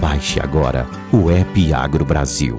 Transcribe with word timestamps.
Baixe 0.00 0.40
agora 0.40 0.86
o 1.12 1.30
app 1.30 1.72
Agro 1.72 2.04
Brasil. 2.04 2.58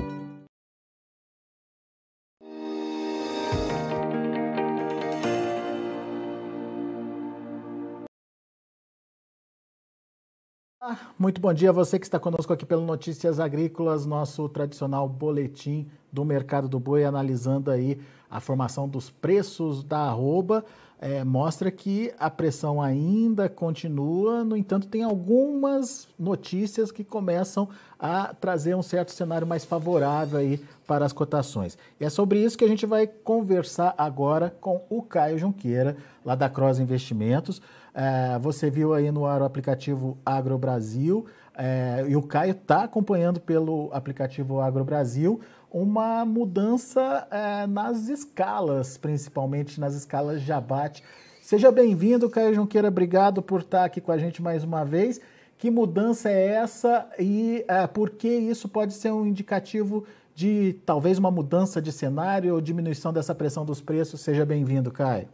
Muito 11.20 11.41
bom 11.41 11.53
dia 11.53 11.71
a 11.71 11.73
você 11.73 11.99
que 11.99 12.05
está 12.05 12.20
conosco 12.20 12.53
aqui 12.53 12.66
pelo 12.66 12.85
Notícias 12.85 13.40
Agrícolas, 13.40 14.05
nosso 14.05 14.48
tradicional 14.48 15.09
boletim 15.09 15.90
do 16.12 16.23
mercado 16.23 16.70
do 16.70 16.79
boi, 16.79 17.04
analisando 17.04 17.70
aí 17.70 17.99
a 18.29 18.39
formação 18.39 18.88
dos 18.88 19.09
preços 19.09 19.84
da 19.84 19.99
arroba. 19.99 20.65
É, 20.99 21.25
mostra 21.25 21.70
que 21.70 22.13
a 22.17 22.29
pressão 22.29 22.81
ainda 22.81 23.49
continua, 23.49 24.45
no 24.45 24.55
entanto, 24.55 24.88
tem 24.88 25.03
algumas 25.03 26.07
notícias 26.17 26.89
que 26.89 27.03
começam 27.03 27.67
a 27.99 28.34
trazer 28.34 28.75
um 28.75 28.81
certo 28.81 29.11
cenário 29.11 29.45
mais 29.45 29.65
favorável 29.65 30.40
aí 30.40 30.59
para 30.87 31.05
as 31.05 31.12
cotações. 31.12 31.77
E 31.99 32.05
é 32.05 32.09
sobre 32.09 32.40
isso 32.40 32.57
que 32.57 32.63
a 32.63 32.68
gente 32.68 32.85
vai 32.85 33.07
conversar 33.07 33.93
agora 33.98 34.55
com 34.62 34.81
o 34.90 35.01
Caio 35.01 35.37
Junqueira, 35.37 35.98
lá 36.23 36.34
da 36.34 36.49
Cross 36.49 36.79
Investimentos. 36.79 37.62
É, 37.93 38.40
você 38.40 38.70
viu 38.70 38.93
aí 38.93 39.12
no 39.12 39.26
ar 39.26 39.41
o 39.41 39.46
aplicativo 39.46 40.18
Agro 40.26 40.57
Brasil 40.57 41.26
é, 41.57 42.05
e 42.07 42.15
o 42.15 42.21
Caio 42.21 42.51
está 42.51 42.84
acompanhando 42.84 43.40
pelo 43.40 43.90
aplicativo 43.93 44.59
Agro 44.59 44.84
Brasil 44.84 45.40
uma 45.76 46.23
mudança 46.23 47.27
é, 47.29 47.68
nas 47.68 48.07
escalas, 48.07 48.98
principalmente 48.98 49.77
nas 49.77 49.93
escalas 49.93 50.41
de 50.41 50.49
abate. 50.54 51.04
Seja 51.41 51.70
bem-vindo, 51.70 52.29
Caio 52.29 52.55
Junqueira, 52.55 52.87
obrigado 52.87 53.41
por 53.41 53.59
estar 53.59 53.84
aqui 53.84 53.99
com 53.99 54.09
a 54.13 54.18
gente 54.18 54.41
mais 54.41 54.63
uma 54.63 54.85
vez. 54.85 55.20
Que 55.57 55.70
mudança 55.70 56.31
é 56.31 56.46
essa 56.48 57.09
e 57.20 57.65
é, 57.68 57.85
por 57.87 58.12
que 58.12 58.29
isso 58.29 58.70
pode 58.70 58.93
ser 58.93 59.12
um 59.12 59.26
indicativo 59.26 60.05
de 60.34 60.77
talvez 60.85 61.18
uma 61.18 61.29
mudança 61.29 61.81
de 61.81 61.91
cenário 61.91 62.53
ou 62.53 62.62
diminuição 62.62 63.12
dessa 63.12 63.35
pressão 63.35 63.65
dos 63.65 63.81
preços? 63.81 64.22
Seja 64.22 64.46
bem-vindo, 64.46 64.90
Caio. 64.91 65.28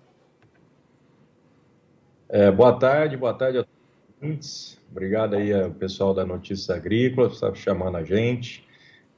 É, 2.27 2.49
boa 2.49 2.79
tarde, 2.79 3.15
boa 3.15 3.35
tarde 3.35 3.59
a 3.59 3.65
todos. 4.19 4.79
Obrigado 4.89 5.35
aí 5.35 5.53
ao 5.53 5.69
pessoal 5.69 6.15
da 6.15 6.25
Notícias 6.25 6.71
Agrícolas 6.71 7.29
por 7.29 7.35
estar 7.35 7.53
chamando 7.53 7.97
a 7.97 8.03
gente. 8.03 8.70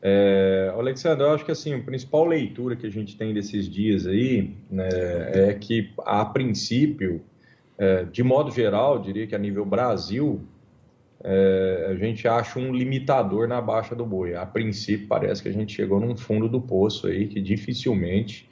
É, 0.05 0.69
Alexandre, 0.75 1.23
eu 1.23 1.31
acho 1.31 1.45
que 1.45 1.51
assim, 1.51 1.73
a 1.73 1.79
principal 1.79 2.25
leitura 2.25 2.75
que 2.75 2.85
a 2.85 2.89
gente 2.89 3.15
tem 3.15 3.33
desses 3.33 3.69
dias 3.69 4.05
aí 4.05 4.53
né, 4.69 4.89
é 5.31 5.53
que, 5.53 5.93
a 5.99 6.25
princípio, 6.25 7.21
é, 7.77 8.03
de 8.03 8.21
modo 8.21 8.51
geral, 8.51 9.01
diria 9.01 9.25
que 9.25 9.33
a 9.33 9.37
nível 9.37 9.65
Brasil, 9.65 10.41
é, 11.23 11.87
a 11.89 11.95
gente 11.95 12.27
acha 12.27 12.59
um 12.59 12.73
limitador 12.73 13.47
na 13.47 13.61
baixa 13.61 13.95
do 13.95 14.05
boi. 14.05 14.35
A 14.35 14.45
princípio, 14.45 15.07
parece 15.07 15.41
que 15.41 15.47
a 15.47 15.53
gente 15.53 15.73
chegou 15.73 16.01
num 16.01 16.17
fundo 16.17 16.49
do 16.49 16.59
poço 16.59 17.07
aí 17.07 17.29
que 17.29 17.39
dificilmente 17.39 18.49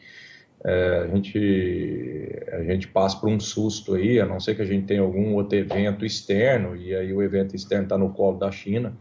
é, 0.63 0.99
a, 1.03 1.08
gente, 1.14 2.45
a 2.53 2.64
gente 2.64 2.87
passa 2.87 3.20
por 3.20 3.27
um 3.27 3.42
susto 3.42 3.95
aí, 3.95 4.21
a 4.21 4.26
não 4.26 4.39
ser 4.39 4.55
que 4.55 4.61
a 4.61 4.65
gente 4.65 4.86
tenha 4.86 5.02
algum 5.02 5.33
outro 5.33 5.58
evento 5.58 6.05
externo, 6.05 6.77
e 6.77 6.95
aí 6.95 7.11
o 7.11 7.21
evento 7.21 7.58
externo 7.58 7.83
está 7.83 7.97
no 7.97 8.14
colo 8.14 8.37
da 8.37 8.49
China, 8.52 8.95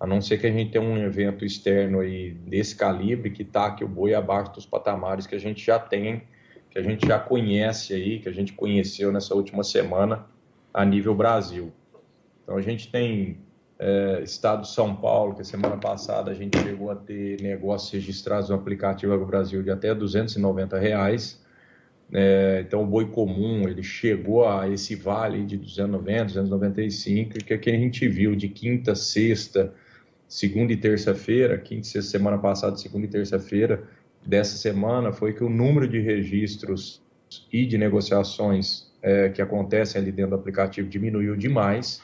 a 0.00 0.06
não 0.06 0.20
ser 0.20 0.38
que 0.38 0.46
a 0.46 0.50
gente 0.50 0.70
tenha 0.70 0.84
um 0.84 0.96
evento 0.98 1.44
externo 1.44 2.00
aí 2.00 2.32
desse 2.32 2.76
calibre 2.76 3.30
que 3.30 3.44
taque 3.44 3.82
o 3.82 3.88
boi 3.88 4.14
abaixo 4.14 4.52
dos 4.52 4.66
patamares 4.66 5.26
que 5.26 5.34
a 5.34 5.40
gente 5.40 5.64
já 5.64 5.78
tem, 5.78 6.22
que 6.70 6.78
a 6.78 6.82
gente 6.82 7.06
já 7.06 7.18
conhece 7.18 7.94
aí, 7.94 8.20
que 8.20 8.28
a 8.28 8.32
gente 8.32 8.52
conheceu 8.52 9.10
nessa 9.10 9.34
última 9.34 9.64
semana 9.64 10.26
a 10.72 10.84
nível 10.84 11.14
Brasil. 11.14 11.72
Então 12.42 12.56
a 12.56 12.62
gente 12.62 12.90
tem 12.90 13.38
é, 13.78 14.20
Estado 14.22 14.62
de 14.62 14.68
São 14.68 14.94
Paulo, 14.94 15.34
que 15.34 15.44
semana 15.44 15.76
passada 15.76 16.30
a 16.30 16.34
gente 16.34 16.58
chegou 16.58 16.90
a 16.90 16.96
ter 16.96 17.40
negócios 17.40 17.90
registrados 17.92 18.50
no 18.50 18.56
aplicativo 18.56 19.12
Agro 19.12 19.26
Brasil 19.26 19.62
de 19.62 19.70
até 19.70 19.94
290 19.94 20.78
reais. 20.78 21.42
É, 22.12 22.64
então 22.66 22.82
o 22.82 22.86
boi 22.86 23.06
comum 23.06 23.68
ele 23.68 23.82
chegou 23.82 24.48
a 24.48 24.68
esse 24.68 24.94
vale 24.94 25.44
de 25.44 25.56
290, 25.56 26.24
295, 26.24 27.44
que 27.44 27.52
é 27.52 27.58
que 27.58 27.70
a 27.70 27.74
gente 27.74 28.08
viu 28.08 28.34
de 28.34 28.48
quinta, 28.48 28.94
sexta, 28.94 29.74
segunda 30.28 30.72
e 30.72 30.76
terça-feira, 30.76 31.58
quinta 31.58 31.86
e 31.86 31.90
sexta 31.90 32.10
semana 32.10 32.38
passada, 32.38 32.76
segunda 32.76 33.06
e 33.06 33.08
terça-feira 33.08 33.82
dessa 34.24 34.56
semana, 34.56 35.10
foi 35.12 35.32
que 35.32 35.42
o 35.42 35.48
número 35.48 35.88
de 35.88 36.00
registros 36.00 37.02
e 37.52 37.66
de 37.66 37.78
negociações 37.78 38.86
é, 39.02 39.28
que 39.30 39.40
acontecem 39.40 40.00
ali 40.00 40.12
dentro 40.12 40.30
do 40.30 40.36
aplicativo 40.36 40.88
diminuiu 40.88 41.36
demais 41.36 42.02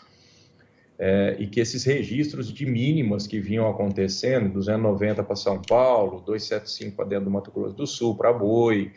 é, 0.99 1.37
e 1.39 1.47
que 1.47 1.61
esses 1.61 1.85
registros 1.85 2.53
de 2.53 2.65
mínimas 2.67 3.27
que 3.27 3.41
vinham 3.41 3.69
acontecendo, 3.69 4.53
290 4.53 5.23
para 5.25 5.37
São 5.37 5.61
Paulo, 5.61 6.21
275 6.21 6.97
para 6.97 7.05
dentro 7.05 7.25
do 7.25 7.31
Mato 7.31 7.51
Grosso 7.51 7.75
do 7.75 7.87
Sul, 7.87 8.17
para 8.17 8.33
Boi, 8.33 8.93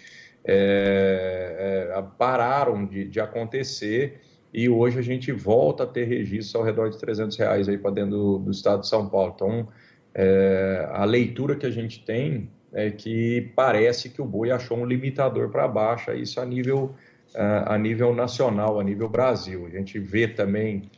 é, 0.46 1.90
é, 1.92 2.02
pararam 2.18 2.86
de, 2.86 3.06
de, 3.06 3.20
acontecer 3.20 4.22
e 4.58 4.68
hoje 4.68 4.98
a 4.98 5.02
gente 5.02 5.32
volta 5.32 5.84
a 5.84 5.88
ter 5.88 6.06
registros 6.06 6.56
ao 6.56 6.64
redor 6.64 6.90
de 6.90 6.98
300 6.98 7.38
reais 7.38 7.70
aí 7.70 7.78
para 7.78 7.92
dentro 7.92 8.12
do, 8.12 8.38
do, 8.40 8.52
estado 8.52 8.82
de 8.82 8.88
São 8.88 9.08
Paulo. 9.08 9.34
Então, 9.36 9.68
é, 10.16 10.90
a 10.92 11.06
leitura 11.06 11.56
que 11.56 11.66
a 11.66 11.72
gente 11.72 12.04
tem 12.04 12.50
é 12.74 12.90
que 12.90 13.52
parece 13.56 14.10
que 14.10 14.22
o 14.22 14.26
boi 14.26 14.52
achou 14.52 14.78
um 14.78 14.86
limitador 14.86 15.50
para 15.50 15.68
baixa, 15.68 16.16
isso 16.16 16.40
a 16.40 16.46
nível, 16.46 16.96
a 17.36 17.78
nível 17.78 18.14
nacional, 18.16 18.80
a 18.80 18.84
nível 18.84 19.08
Brasil. 19.08 19.66
A 19.66 19.70
gente 19.70 20.00
vê 20.00 20.28
também 20.28 20.90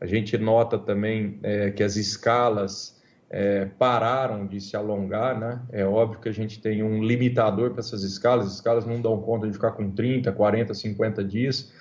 a 0.00 0.06
gente 0.06 0.36
nota 0.36 0.78
também 0.78 1.38
é, 1.42 1.70
que 1.70 1.82
as 1.82 1.96
escalas 1.96 3.00
é, 3.30 3.64
pararam 3.78 4.46
de 4.46 4.60
se 4.60 4.76
alongar, 4.76 5.38
né? 5.38 5.62
É 5.72 5.84
óbvio 5.84 6.20
que 6.20 6.28
a 6.28 6.32
gente 6.32 6.60
tem 6.60 6.82
um 6.82 7.02
limitador 7.02 7.70
para 7.70 7.80
essas 7.80 8.02
escalas, 8.02 8.48
as 8.48 8.54
escalas 8.56 8.84
não 8.84 9.00
dão 9.00 9.18
conta 9.22 9.46
de 9.46 9.54
ficar 9.54 9.72
com 9.72 9.90
30, 9.90 10.30
40, 10.30 10.74
50 10.74 11.24
dias, 11.24 11.72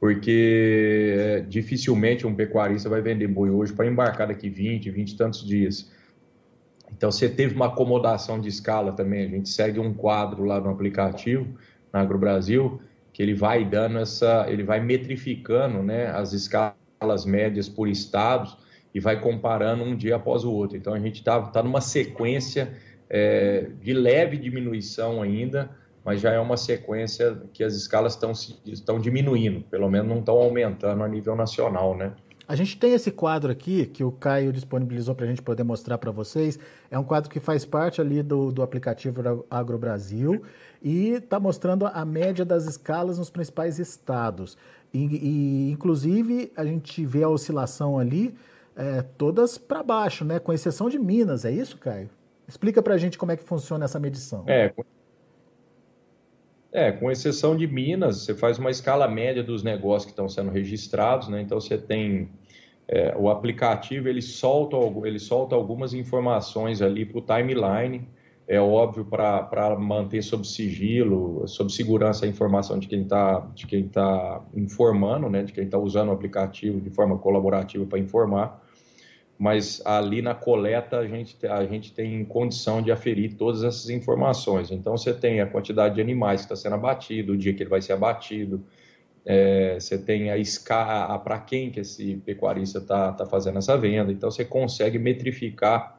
porque 0.00 1.14
é, 1.18 1.40
dificilmente 1.40 2.26
um 2.26 2.34
pecuarista 2.34 2.88
vai 2.88 3.02
vender 3.02 3.28
boi 3.28 3.50
hoje 3.50 3.74
para 3.74 3.86
embarcar 3.86 4.28
daqui 4.28 4.48
20, 4.48 4.90
20 4.90 5.10
e 5.10 5.16
tantos 5.16 5.46
dias. 5.46 5.92
Então, 6.90 7.12
você 7.12 7.28
teve 7.28 7.54
uma 7.54 7.66
acomodação 7.66 8.40
de 8.40 8.48
escala 8.48 8.92
também, 8.92 9.26
a 9.26 9.28
gente 9.28 9.50
segue 9.50 9.78
um 9.78 9.92
quadro 9.92 10.44
lá 10.44 10.58
no 10.58 10.70
aplicativo, 10.70 11.46
na 11.92 12.00
AgroBrasil, 12.00 12.80
que 13.12 13.22
ele 13.22 13.34
vai 13.34 13.64
dando 13.64 13.98
essa, 13.98 14.46
ele 14.48 14.62
vai 14.62 14.80
metrificando 14.80 15.82
né, 15.82 16.06
as 16.06 16.32
escalas 16.32 17.26
médias 17.26 17.68
por 17.68 17.86
estados 17.86 18.56
e 18.94 19.00
vai 19.00 19.20
comparando 19.20 19.84
um 19.84 19.94
dia 19.94 20.16
após 20.16 20.44
o 20.44 20.52
outro. 20.52 20.76
Então 20.76 20.94
a 20.94 20.98
gente 20.98 21.16
está 21.16 21.40
tá 21.42 21.62
numa 21.62 21.80
sequência 21.80 22.72
é, 23.08 23.68
de 23.82 23.92
leve 23.92 24.36
diminuição 24.36 25.22
ainda, 25.22 25.70
mas 26.10 26.20
já 26.20 26.32
é 26.32 26.40
uma 26.40 26.56
sequência 26.56 27.40
que 27.52 27.62
as 27.62 27.72
escalas 27.74 28.14
estão 28.14 28.32
estão 28.66 28.98
diminuindo, 28.98 29.60
pelo 29.70 29.88
menos 29.88 30.08
não 30.08 30.18
estão 30.18 30.34
aumentando 30.34 31.04
a 31.04 31.08
nível 31.08 31.36
nacional, 31.36 31.96
né? 31.96 32.12
A 32.48 32.56
gente 32.56 32.76
tem 32.76 32.94
esse 32.94 33.12
quadro 33.12 33.52
aqui 33.52 33.86
que 33.86 34.02
o 34.02 34.10
Caio 34.10 34.52
disponibilizou 34.52 35.14
para 35.14 35.24
a 35.24 35.28
gente 35.28 35.40
poder 35.40 35.62
mostrar 35.62 35.98
para 35.98 36.10
vocês. 36.10 36.58
É 36.90 36.98
um 36.98 37.04
quadro 37.04 37.30
que 37.30 37.38
faz 37.38 37.64
parte 37.64 38.00
ali 38.00 38.24
do, 38.24 38.50
do 38.50 38.60
aplicativo 38.60 39.46
Agro 39.48 39.78
Brasil 39.78 40.42
e 40.82 41.10
está 41.10 41.38
mostrando 41.38 41.86
a 41.86 42.04
média 42.04 42.44
das 42.44 42.64
escalas 42.64 43.16
nos 43.16 43.30
principais 43.30 43.78
estados. 43.78 44.58
E, 44.92 44.98
e, 44.98 45.70
inclusive, 45.70 46.52
a 46.56 46.64
gente 46.64 47.06
vê 47.06 47.22
a 47.22 47.28
oscilação 47.28 48.00
ali 48.00 48.34
é, 48.74 49.02
todas 49.16 49.56
para 49.58 49.80
baixo, 49.80 50.24
né? 50.24 50.40
Com 50.40 50.52
exceção 50.52 50.88
de 50.88 50.98
Minas, 50.98 51.44
é 51.44 51.52
isso, 51.52 51.78
Caio? 51.78 52.10
Explica 52.48 52.82
para 52.82 52.94
a 52.94 52.98
gente 52.98 53.16
como 53.16 53.30
é 53.30 53.36
que 53.36 53.44
funciona 53.44 53.84
essa 53.84 54.00
medição. 54.00 54.42
É, 54.48 54.74
é, 56.72 56.92
com 56.92 57.10
exceção 57.10 57.56
de 57.56 57.66
Minas, 57.66 58.24
você 58.24 58.34
faz 58.34 58.58
uma 58.58 58.70
escala 58.70 59.08
média 59.08 59.42
dos 59.42 59.62
negócios 59.62 60.04
que 60.04 60.12
estão 60.12 60.28
sendo 60.28 60.50
registrados, 60.50 61.28
né? 61.28 61.40
Então 61.40 61.60
você 61.60 61.76
tem 61.76 62.30
é, 62.88 63.14
o 63.16 63.28
aplicativo, 63.28 64.08
ele 64.08 64.22
solta, 64.22 64.76
ele 65.06 65.18
solta 65.18 65.54
algumas 65.54 65.94
informações 65.94 66.82
ali 66.82 67.04
para 67.04 67.18
o 67.18 67.22
timeline 67.22 68.08
é 68.50 68.60
óbvio 68.60 69.04
para 69.04 69.76
manter 69.78 70.22
sob 70.22 70.44
sigilo, 70.44 71.46
sob 71.46 71.72
segurança 71.72 72.26
a 72.26 72.28
informação 72.28 72.80
de 72.80 72.88
quem 72.88 73.02
está 73.02 73.48
de 73.54 73.64
quem 73.64 73.86
tá 73.86 74.42
informando, 74.52 75.30
né, 75.30 75.44
de 75.44 75.52
quem 75.52 75.66
está 75.66 75.78
usando 75.78 76.08
o 76.08 76.12
aplicativo 76.12 76.80
de 76.80 76.90
forma 76.90 77.16
colaborativa 77.16 77.86
para 77.86 78.00
informar. 78.00 78.60
Mas 79.40 79.80
ali 79.86 80.20
na 80.20 80.34
coleta 80.34 80.98
a 80.98 81.08
gente, 81.08 81.34
a 81.46 81.64
gente 81.64 81.94
tem 81.94 82.22
condição 82.26 82.82
de 82.82 82.92
aferir 82.92 83.36
todas 83.38 83.64
essas 83.64 83.88
informações. 83.88 84.70
Então 84.70 84.94
você 84.94 85.14
tem 85.14 85.40
a 85.40 85.46
quantidade 85.46 85.94
de 85.94 86.00
animais 86.02 86.42
que 86.42 86.52
está 86.52 86.56
sendo 86.56 86.74
abatido, 86.74 87.32
o 87.32 87.38
dia 87.38 87.54
que 87.54 87.62
ele 87.62 87.70
vai 87.70 87.80
ser 87.80 87.94
abatido, 87.94 88.62
é, 89.24 89.80
você 89.80 89.96
tem 89.96 90.30
a 90.30 90.36
escala 90.36 91.18
para 91.18 91.38
quem 91.38 91.70
que 91.70 91.80
esse 91.80 92.16
pecuarista 92.16 92.80
está 92.80 93.12
tá 93.12 93.24
fazendo 93.24 93.56
essa 93.56 93.78
venda. 93.78 94.12
Então 94.12 94.30
você 94.30 94.44
consegue 94.44 94.98
metrificar, 94.98 95.98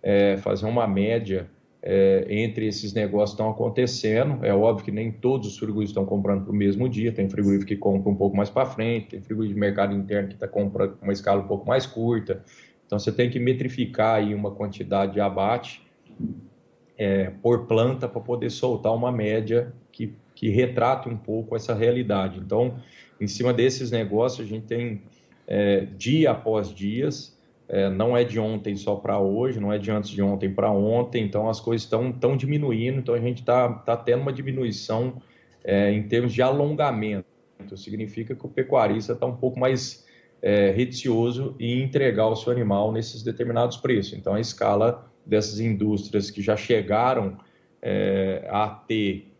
é, 0.00 0.36
fazer 0.36 0.66
uma 0.66 0.86
média 0.86 1.50
é, 1.82 2.26
entre 2.28 2.66
esses 2.66 2.92
negócios 2.92 3.30
estão 3.30 3.50
acontecendo. 3.50 4.44
É 4.44 4.54
óbvio 4.54 4.84
que 4.84 4.90
nem 4.90 5.10
todos 5.10 5.48
os 5.48 5.58
frigoríficos 5.58 5.90
estão 5.90 6.04
comprando 6.04 6.44
para 6.44 6.52
o 6.52 6.54
mesmo 6.54 6.88
dia, 6.88 7.12
tem 7.12 7.28
frigorífico 7.28 7.68
que 7.68 7.76
compra 7.76 8.10
um 8.10 8.14
pouco 8.14 8.36
mais 8.36 8.50
para 8.50 8.66
frente, 8.66 9.08
tem 9.08 9.22
frigorífico 9.22 9.54
de 9.54 9.60
mercado 9.60 9.94
interno 9.94 10.28
que 10.28 10.34
está 10.34 10.46
comprando 10.46 10.98
uma 11.00 11.12
escala 11.12 11.40
um 11.42 11.46
pouco 11.46 11.66
mais 11.66 11.86
curta. 11.86 12.42
Então 12.86 12.98
você 12.98 13.12
tem 13.12 13.30
que 13.30 13.38
metrificar 13.38 14.16
aí 14.16 14.34
uma 14.34 14.50
quantidade 14.50 15.14
de 15.14 15.20
abate 15.20 15.82
é, 16.98 17.30
por 17.42 17.66
planta 17.66 18.06
para 18.08 18.20
poder 18.20 18.50
soltar 18.50 18.94
uma 18.94 19.10
média 19.10 19.72
que, 19.90 20.14
que 20.34 20.50
retrate 20.50 21.08
um 21.08 21.16
pouco 21.16 21.56
essa 21.56 21.74
realidade. 21.74 22.38
Então, 22.38 22.76
em 23.18 23.26
cima 23.26 23.54
desses 23.54 23.90
negócios, 23.90 24.46
a 24.46 24.50
gente 24.50 24.66
tem 24.66 25.02
é, 25.46 25.86
dia 25.96 26.32
após 26.32 26.74
dias 26.74 27.38
é, 27.72 27.88
não 27.88 28.16
é 28.16 28.24
de 28.24 28.40
ontem 28.40 28.74
só 28.76 28.96
para 28.96 29.20
hoje, 29.20 29.60
não 29.60 29.72
é 29.72 29.78
de 29.78 29.92
antes 29.92 30.10
de 30.10 30.20
ontem 30.20 30.52
para 30.52 30.72
ontem, 30.72 31.24
então 31.24 31.48
as 31.48 31.60
coisas 31.60 31.84
estão 31.84 32.10
tão 32.10 32.36
diminuindo, 32.36 32.98
então 32.98 33.14
a 33.14 33.20
gente 33.20 33.38
está 33.38 33.72
tá 33.72 33.96
tendo 33.96 34.22
uma 34.22 34.32
diminuição 34.32 35.22
é, 35.62 35.92
em 35.92 36.02
termos 36.02 36.32
de 36.32 36.42
alongamento. 36.42 37.24
Significa 37.76 38.34
que 38.34 38.44
o 38.44 38.48
pecuarista 38.48 39.12
está 39.12 39.24
um 39.24 39.36
pouco 39.36 39.60
mais 39.60 40.04
é, 40.42 40.72
reticioso 40.72 41.54
em 41.60 41.80
entregar 41.80 42.26
o 42.26 42.34
seu 42.34 42.50
animal 42.50 42.90
nesses 42.90 43.22
determinados 43.22 43.76
preços. 43.76 44.14
Então 44.14 44.34
a 44.34 44.40
escala 44.40 45.08
dessas 45.24 45.60
indústrias 45.60 46.28
que 46.28 46.42
já 46.42 46.56
chegaram 46.56 47.38
é, 47.80 48.48
a 48.50 48.68
ter, 48.68 49.32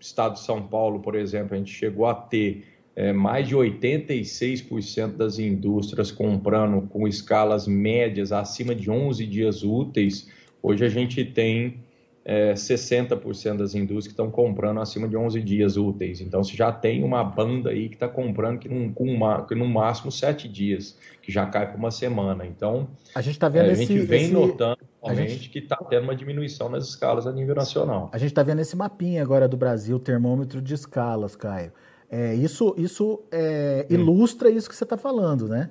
Estado 0.00 0.34
de 0.34 0.40
São 0.40 0.66
Paulo, 0.66 1.00
por 1.00 1.14
exemplo, 1.14 1.54
a 1.54 1.58
gente 1.58 1.72
chegou 1.72 2.06
a 2.06 2.14
ter 2.14 2.64
é, 2.96 3.12
mais 3.12 3.46
de 3.46 3.54
86% 3.54 5.16
das 5.16 5.38
indústrias 5.38 6.10
comprando 6.10 6.88
com 6.88 7.06
escalas 7.06 7.68
médias 7.68 8.32
acima 8.32 8.74
de 8.74 8.90
11 8.90 9.26
dias 9.26 9.62
úteis. 9.62 10.28
Hoje 10.62 10.82
a 10.82 10.88
gente 10.88 11.22
tem 11.22 11.84
é, 12.24 12.54
60% 12.54 13.58
das 13.58 13.74
indústrias 13.74 14.06
que 14.06 14.12
estão 14.12 14.30
comprando 14.30 14.80
acima 14.80 15.06
de 15.06 15.14
11 15.14 15.42
dias 15.42 15.76
úteis. 15.76 16.22
Então, 16.22 16.42
você 16.42 16.56
já 16.56 16.72
tem 16.72 17.04
uma 17.04 17.22
banda 17.22 17.68
aí 17.68 17.90
que 17.90 17.96
está 17.96 18.08
comprando 18.08 18.58
que, 18.58 18.68
num, 18.68 18.90
com 18.90 19.04
uma, 19.04 19.46
que 19.46 19.54
no 19.54 19.68
máximo 19.68 20.10
7 20.10 20.48
dias, 20.48 20.98
que 21.20 21.30
já 21.30 21.44
cai 21.44 21.68
para 21.68 21.76
uma 21.76 21.90
semana. 21.90 22.46
Então, 22.46 22.88
a 23.14 23.20
gente, 23.20 23.38
tá 23.38 23.48
vendo 23.48 23.66
é, 23.66 23.68
a 23.68 23.72
esse, 23.74 23.86
gente 23.86 24.06
vem 24.06 24.24
esse... 24.24 24.32
notando 24.32 24.78
realmente 25.04 25.34
gente... 25.34 25.50
que 25.50 25.58
está 25.58 25.76
tendo 25.76 26.04
uma 26.04 26.16
diminuição 26.16 26.70
nas 26.70 26.88
escalas 26.88 27.26
a 27.26 27.32
nível 27.32 27.54
nacional. 27.54 28.08
A 28.10 28.16
gente 28.16 28.30
está 28.30 28.42
vendo 28.42 28.60
esse 28.60 28.74
mapinha 28.74 29.22
agora 29.22 29.46
do 29.46 29.56
Brasil, 29.56 29.98
termômetro 30.00 30.62
de 30.62 30.72
escalas, 30.72 31.36
Caio. 31.36 31.70
É, 32.10 32.34
isso 32.34 32.74
isso 32.78 33.22
é, 33.32 33.86
ilustra 33.90 34.50
isso 34.50 34.68
que 34.68 34.76
você 34.76 34.84
está 34.84 34.96
falando, 34.96 35.48
né? 35.48 35.70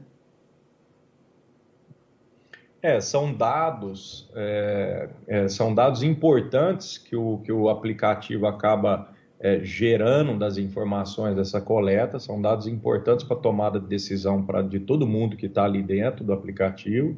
É, 2.82 3.02
são 3.02 3.34
dados, 3.34 4.30
é, 4.36 5.10
é, 5.28 5.48
são 5.48 5.74
dados 5.74 6.04
importantes 6.04 7.00
que 7.00 7.16
o, 7.16 7.40
que 7.40 7.52
o 7.52 7.68
aplicativo 7.68 8.46
acaba 8.46 9.10
é, 9.40 9.60
gerando 9.64 10.38
das 10.38 10.58
informações 10.58 11.36
dessa 11.36 11.60
coleta, 11.60 12.20
são 12.20 12.42
dados 12.42 12.68
importantes 12.68 13.26
para 13.26 13.38
a 13.38 13.40
tomada 13.40 13.80
de 13.80 13.88
decisão 13.88 14.46
pra, 14.46 14.62
de 14.62 14.80
todo 14.80 15.08
mundo 15.08 15.36
que 15.36 15.48
está 15.48 15.64
ali 15.64 15.82
dentro 15.82 16.24
do 16.24 16.32
aplicativo, 16.32 17.18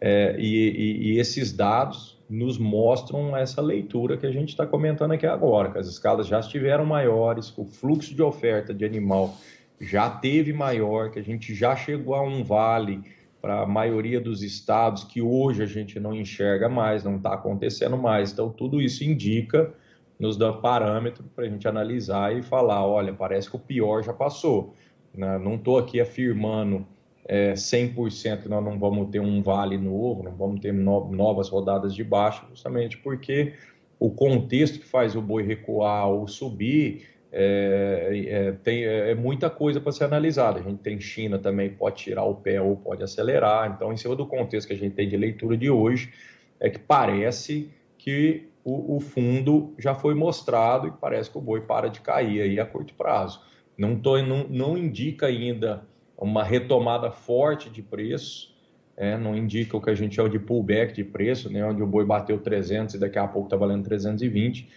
é, 0.00 0.36
e, 0.38 0.70
e, 0.70 1.12
e 1.14 1.18
esses 1.18 1.52
dados 1.52 2.17
nos 2.28 2.58
mostram 2.58 3.36
essa 3.36 3.62
leitura 3.62 4.16
que 4.16 4.26
a 4.26 4.30
gente 4.30 4.50
está 4.50 4.66
comentando 4.66 5.12
aqui 5.12 5.26
agora, 5.26 5.70
que 5.70 5.78
as 5.78 5.86
escalas 5.86 6.26
já 6.26 6.40
estiveram 6.40 6.84
maiores, 6.84 7.56
o 7.56 7.64
fluxo 7.64 8.14
de 8.14 8.22
oferta 8.22 8.74
de 8.74 8.84
animal 8.84 9.34
já 9.80 10.10
teve 10.10 10.52
maior, 10.52 11.10
que 11.10 11.18
a 11.18 11.22
gente 11.22 11.54
já 11.54 11.74
chegou 11.74 12.14
a 12.14 12.22
um 12.22 12.42
vale 12.44 13.00
para 13.40 13.62
a 13.62 13.66
maioria 13.66 14.20
dos 14.20 14.42
estados 14.42 15.04
que 15.04 15.22
hoje 15.22 15.62
a 15.62 15.66
gente 15.66 15.98
não 16.00 16.14
enxerga 16.14 16.68
mais, 16.68 17.04
não 17.04 17.16
está 17.16 17.34
acontecendo 17.34 17.96
mais. 17.96 18.32
Então, 18.32 18.50
tudo 18.50 18.80
isso 18.80 19.04
indica, 19.04 19.72
nos 20.18 20.36
dá 20.36 20.52
parâmetro 20.52 21.24
para 21.34 21.44
a 21.44 21.48
gente 21.48 21.66
analisar 21.68 22.36
e 22.36 22.42
falar: 22.42 22.84
olha, 22.84 23.12
parece 23.12 23.48
que 23.48 23.56
o 23.56 23.60
pior 23.60 24.02
já 24.02 24.12
passou. 24.12 24.74
Né? 25.14 25.38
Não 25.38 25.54
estou 25.54 25.78
aqui 25.78 26.00
afirmando 26.00 26.84
é, 27.28 27.52
100% 27.52 28.42
que 28.42 28.48
nós 28.48 28.64
não 28.64 28.78
vamos 28.78 29.10
ter 29.10 29.20
um 29.20 29.42
vale 29.42 29.76
novo, 29.76 30.22
não 30.22 30.34
vamos 30.34 30.60
ter 30.60 30.72
no, 30.72 31.12
novas 31.12 31.50
rodadas 31.50 31.94
de 31.94 32.02
baixa, 32.02 32.42
justamente 32.48 32.96
porque 32.96 33.52
o 34.00 34.10
contexto 34.10 34.80
que 34.80 34.86
faz 34.86 35.14
o 35.14 35.20
boi 35.20 35.42
recuar 35.42 36.08
ou 36.08 36.26
subir 36.26 37.06
é, 37.30 38.24
é, 38.26 38.52
tem, 38.52 38.84
é, 38.84 39.10
é 39.10 39.14
muita 39.14 39.50
coisa 39.50 39.78
para 39.78 39.92
ser 39.92 40.04
analisada. 40.04 40.60
A 40.60 40.62
gente 40.62 40.78
tem 40.78 40.98
China 40.98 41.38
também, 41.38 41.68
pode 41.68 41.96
tirar 41.96 42.24
o 42.24 42.34
pé 42.34 42.62
ou 42.62 42.74
pode 42.76 43.02
acelerar. 43.02 43.70
Então, 43.70 43.92
em 43.92 43.96
cima 43.98 44.16
do 44.16 44.26
contexto 44.26 44.66
que 44.66 44.72
a 44.72 44.78
gente 44.78 44.94
tem 44.94 45.06
de 45.06 45.16
leitura 45.16 45.54
de 45.54 45.68
hoje, 45.68 46.10
é 46.58 46.70
que 46.70 46.78
parece 46.78 47.70
que 47.98 48.48
o, 48.64 48.96
o 48.96 49.00
fundo 49.00 49.74
já 49.78 49.94
foi 49.94 50.14
mostrado 50.14 50.88
e 50.88 50.90
parece 50.90 51.30
que 51.30 51.36
o 51.36 51.42
boi 51.42 51.60
para 51.60 51.88
de 51.88 52.00
cair 52.00 52.40
aí 52.40 52.58
a 52.58 52.64
curto 52.64 52.94
prazo. 52.94 53.42
Não, 53.76 53.94
tô, 53.96 54.16
não, 54.22 54.46
não 54.48 54.78
indica 54.78 55.26
ainda 55.26 55.86
uma 56.18 56.42
retomada 56.42 57.10
forte 57.10 57.70
de 57.70 57.82
preço, 57.82 58.54
é, 58.96 59.16
não 59.16 59.36
indica 59.36 59.76
o 59.76 59.80
que 59.80 59.90
a 59.90 59.94
gente 59.94 60.16
chama 60.16 60.28
de 60.28 60.38
pullback 60.38 60.92
de 60.92 61.04
preço, 61.04 61.48
né, 61.50 61.64
onde 61.64 61.82
o 61.82 61.86
boi 61.86 62.04
bateu 62.04 62.38
300 62.38 62.96
e 62.96 62.98
daqui 62.98 63.18
a 63.18 63.28
pouco 63.28 63.46
está 63.46 63.56
valendo 63.56 63.84
320, 63.84 64.68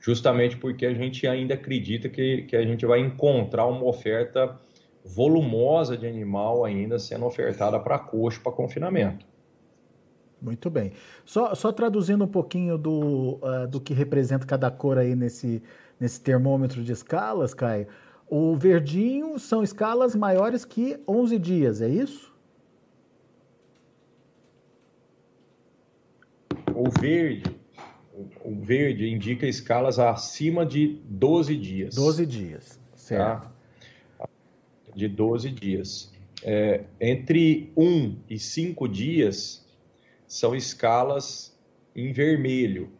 justamente 0.00 0.56
porque 0.56 0.84
a 0.84 0.92
gente 0.92 1.26
ainda 1.26 1.54
acredita 1.54 2.08
que, 2.08 2.42
que 2.42 2.56
a 2.56 2.62
gente 2.62 2.84
vai 2.84 2.98
encontrar 2.98 3.66
uma 3.66 3.84
oferta 3.84 4.58
volumosa 5.04 5.96
de 5.96 6.06
animal 6.06 6.64
ainda 6.64 6.98
sendo 6.98 7.24
ofertada 7.24 7.78
para 7.78 7.98
coxo, 7.98 8.40
para 8.42 8.52
confinamento. 8.52 9.24
Muito 10.40 10.70
bem. 10.70 10.92
Só, 11.24 11.54
só 11.54 11.72
traduzindo 11.72 12.24
um 12.24 12.28
pouquinho 12.28 12.78
do, 12.78 13.40
uh, 13.42 13.66
do 13.68 13.80
que 13.80 13.92
representa 13.92 14.46
cada 14.46 14.70
cor 14.70 14.98
aí 14.98 15.16
nesse, 15.16 15.62
nesse 15.98 16.20
termômetro 16.20 16.82
de 16.82 16.92
escalas, 16.92 17.54
Caio. 17.54 17.86
O 18.30 18.54
verdinho 18.56 19.38
são 19.38 19.62
escalas 19.62 20.14
maiores 20.14 20.64
que 20.64 21.00
11 21.08 21.38
dias, 21.38 21.80
é 21.80 21.88
isso? 21.88 22.30
O 26.74 26.90
verde, 27.00 27.56
o 28.44 28.54
verde 28.54 29.08
indica 29.08 29.46
escalas 29.46 29.98
acima 29.98 30.66
de 30.66 31.00
12 31.04 31.56
dias. 31.56 31.94
12 31.94 32.26
dias, 32.26 32.78
certo. 32.94 33.48
Tá? 34.18 34.28
De 34.94 35.08
12 35.08 35.50
dias. 35.50 36.12
É, 36.42 36.84
entre 37.00 37.72
1 37.76 38.16
e 38.28 38.38
5 38.38 38.86
dias 38.88 39.66
são 40.26 40.54
escalas 40.54 41.56
em 41.96 42.12
vermelho, 42.12 42.90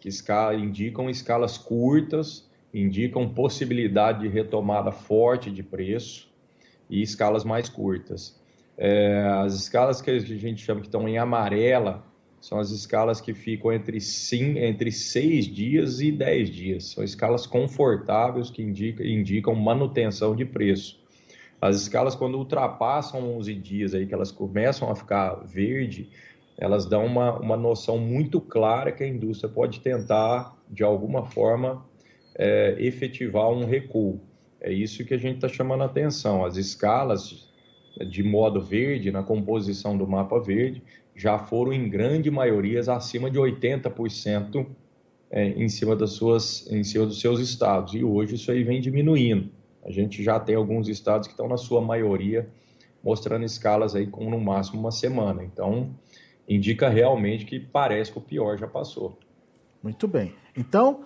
que 0.00 0.08
escala, 0.08 0.54
indicam 0.56 1.10
escalas 1.10 1.58
curtas 1.58 2.47
indicam 2.72 3.28
possibilidade 3.28 4.20
de 4.20 4.28
retomada 4.28 4.92
forte 4.92 5.50
de 5.50 5.62
preço 5.62 6.28
e 6.88 7.02
escalas 7.02 7.44
mais 7.44 7.68
curtas. 7.68 8.38
É, 8.76 9.22
as 9.42 9.54
escalas 9.54 10.00
que 10.00 10.10
a 10.10 10.18
gente 10.18 10.64
chama 10.64 10.80
que 10.80 10.86
estão 10.86 11.08
em 11.08 11.18
amarela 11.18 12.04
são 12.40 12.58
as 12.58 12.70
escalas 12.70 13.20
que 13.20 13.34
ficam 13.34 13.72
entre, 13.72 14.00
sim, 14.00 14.58
entre 14.58 14.92
6 14.92 15.46
dias 15.46 16.00
e 16.00 16.12
10 16.12 16.50
dias. 16.50 16.84
São 16.90 17.02
escalas 17.02 17.46
confortáveis 17.46 18.50
que 18.50 18.62
indicam, 18.62 19.04
indicam 19.04 19.54
manutenção 19.54 20.36
de 20.36 20.44
preço. 20.44 21.00
As 21.60 21.74
escalas, 21.82 22.14
quando 22.14 22.38
ultrapassam 22.38 23.36
11 23.36 23.54
dias, 23.54 23.94
aí, 23.94 24.06
que 24.06 24.14
elas 24.14 24.30
começam 24.30 24.88
a 24.88 24.94
ficar 24.94 25.34
verde, 25.44 26.08
elas 26.56 26.86
dão 26.86 27.04
uma, 27.04 27.36
uma 27.38 27.56
noção 27.56 27.98
muito 27.98 28.40
clara 28.40 28.92
que 28.92 29.02
a 29.02 29.08
indústria 29.08 29.48
pode 29.48 29.80
tentar, 29.80 30.56
de 30.70 30.84
alguma 30.84 31.24
forma, 31.24 31.84
é, 32.38 32.76
efetivar 32.78 33.50
um 33.50 33.66
recuo. 33.66 34.20
É 34.60 34.72
isso 34.72 35.04
que 35.04 35.12
a 35.12 35.18
gente 35.18 35.36
está 35.36 35.48
chamando 35.48 35.82
a 35.82 35.86
atenção. 35.86 36.44
As 36.44 36.56
escalas 36.56 37.48
de 38.06 38.22
modo 38.22 38.60
verde, 38.60 39.10
na 39.10 39.22
composição 39.22 39.98
do 39.98 40.06
mapa 40.06 40.38
verde, 40.40 40.82
já 41.14 41.38
foram 41.38 41.72
em 41.72 41.88
grande 41.88 42.30
maioria 42.30 42.80
acima 42.92 43.28
de 43.28 43.38
80% 43.38 44.66
é, 45.30 45.48
em, 45.48 45.68
cima 45.68 45.96
das 45.96 46.12
suas, 46.12 46.70
em 46.70 46.84
cima 46.84 47.06
dos 47.06 47.20
seus 47.20 47.40
estados. 47.40 47.94
E 47.94 48.04
hoje 48.04 48.36
isso 48.36 48.50
aí 48.50 48.62
vem 48.62 48.80
diminuindo. 48.80 49.50
A 49.84 49.90
gente 49.90 50.22
já 50.22 50.38
tem 50.38 50.54
alguns 50.54 50.88
estados 50.88 51.26
que 51.26 51.32
estão 51.32 51.48
na 51.48 51.56
sua 51.56 51.80
maioria 51.80 52.48
mostrando 53.02 53.44
escalas 53.44 53.94
aí 53.94 54.06
com 54.06 54.30
no 54.30 54.40
máximo 54.40 54.80
uma 54.80 54.90
semana. 54.90 55.42
Então, 55.42 55.94
indica 56.48 56.88
realmente 56.88 57.44
que 57.44 57.58
parece 57.58 58.12
que 58.12 58.18
o 58.18 58.22
pior 58.22 58.56
já 58.58 58.66
passou. 58.66 59.18
Muito 59.82 60.06
bem. 60.06 60.34
Então, 60.56 61.04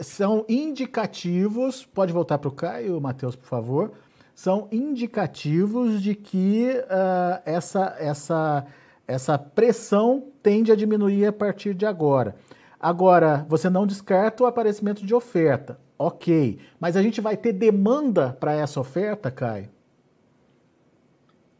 são 0.00 0.44
indicativos. 0.48 1.84
Pode 1.84 2.12
voltar 2.12 2.38
para 2.38 2.48
o 2.48 2.52
Caio, 2.52 3.00
Matheus, 3.00 3.34
por 3.34 3.46
favor. 3.46 3.92
são 4.34 4.68
indicativos 4.70 6.02
de 6.02 6.14
que 6.14 6.68
uh, 6.84 7.40
essa, 7.44 7.96
essa, 7.98 8.66
essa 9.08 9.38
pressão 9.38 10.28
tende 10.42 10.70
a 10.70 10.76
diminuir 10.76 11.26
a 11.26 11.32
partir 11.32 11.74
de 11.74 11.86
agora. 11.86 12.36
Agora, 12.78 13.46
você 13.48 13.70
não 13.70 13.86
descarta 13.86 14.44
o 14.44 14.46
aparecimento 14.46 15.04
de 15.04 15.14
oferta. 15.14 15.78
Ok. 15.98 16.58
Mas 16.78 16.96
a 16.96 17.02
gente 17.02 17.20
vai 17.20 17.36
ter 17.36 17.52
demanda 17.52 18.36
para 18.38 18.52
essa 18.52 18.78
oferta, 18.78 19.30
Caio? 19.30 19.70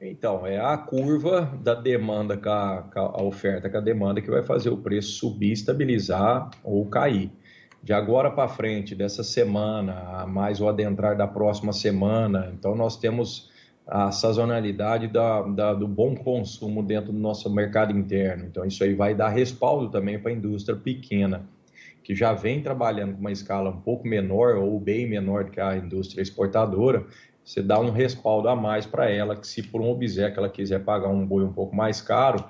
Então, 0.01 0.47
é 0.47 0.61
a 0.61 0.77
curva 0.77 1.51
da 1.63 1.75
demanda 1.75 2.37
com 2.37 2.51
a, 2.51 2.83
com 2.93 3.01
a, 3.01 3.23
oferta 3.23 3.71
com 3.71 3.79
a 3.79 3.81
demanda 3.81 4.21
que 4.21 4.31
vai 4.31 4.43
fazer 4.43 4.69
o 4.69 4.77
preço 4.77 5.13
subir, 5.13 5.53
estabilizar 5.53 6.51
ou 6.63 6.85
cair. 6.87 7.31
De 7.87 7.93
agora 7.93 8.33
para 8.33 8.49
frente, 8.49 8.97
dessa 8.97 9.23
semana, 9.23 10.27
mais 10.27 10.61
o 10.61 10.67
adentrar 10.67 11.17
da 11.17 11.25
próxima 11.25 11.73
semana, 11.73 12.53
então 12.53 12.75
nós 12.75 12.97
temos 12.97 13.49
a 13.87 14.11
sazonalidade 14.11 15.07
da, 15.07 15.43
da, 15.43 15.73
do 15.73 15.87
bom 15.87 16.17
consumo 16.17 16.83
dentro 16.83 17.13
do 17.13 17.19
nosso 17.21 17.49
mercado 17.49 17.97
interno. 17.97 18.45
Então, 18.45 18.65
isso 18.65 18.83
aí 18.83 18.93
vai 18.93 19.15
dar 19.15 19.29
respaldo 19.29 19.89
também 19.89 20.19
para 20.19 20.33
a 20.33 20.35
indústria 20.35 20.77
pequena, 20.77 21.49
que 22.03 22.13
já 22.13 22.33
vem 22.33 22.61
trabalhando 22.61 23.15
com 23.15 23.21
uma 23.21 23.31
escala 23.31 23.71
um 23.71 23.81
pouco 23.81 24.05
menor 24.05 24.57
ou 24.57 24.81
bem 24.81 25.09
menor 25.09 25.45
do 25.45 25.53
que 25.53 25.61
a 25.61 25.77
indústria 25.77 26.21
exportadora, 26.21 27.07
você 27.45 27.63
dá 27.63 27.79
um 27.79 27.93
respaldo 27.93 28.49
a 28.49 28.57
mais 28.57 28.85
para 28.85 29.09
ela, 29.09 29.37
que 29.37 29.47
se 29.47 29.63
por 29.63 29.81
um 29.81 29.91
obséquio 29.91 30.41
ela 30.41 30.49
quiser 30.49 30.83
pagar 30.83 31.11
um 31.11 31.25
boi 31.25 31.45
um 31.45 31.53
pouco 31.53 31.77
mais 31.77 32.01
caro, 32.01 32.45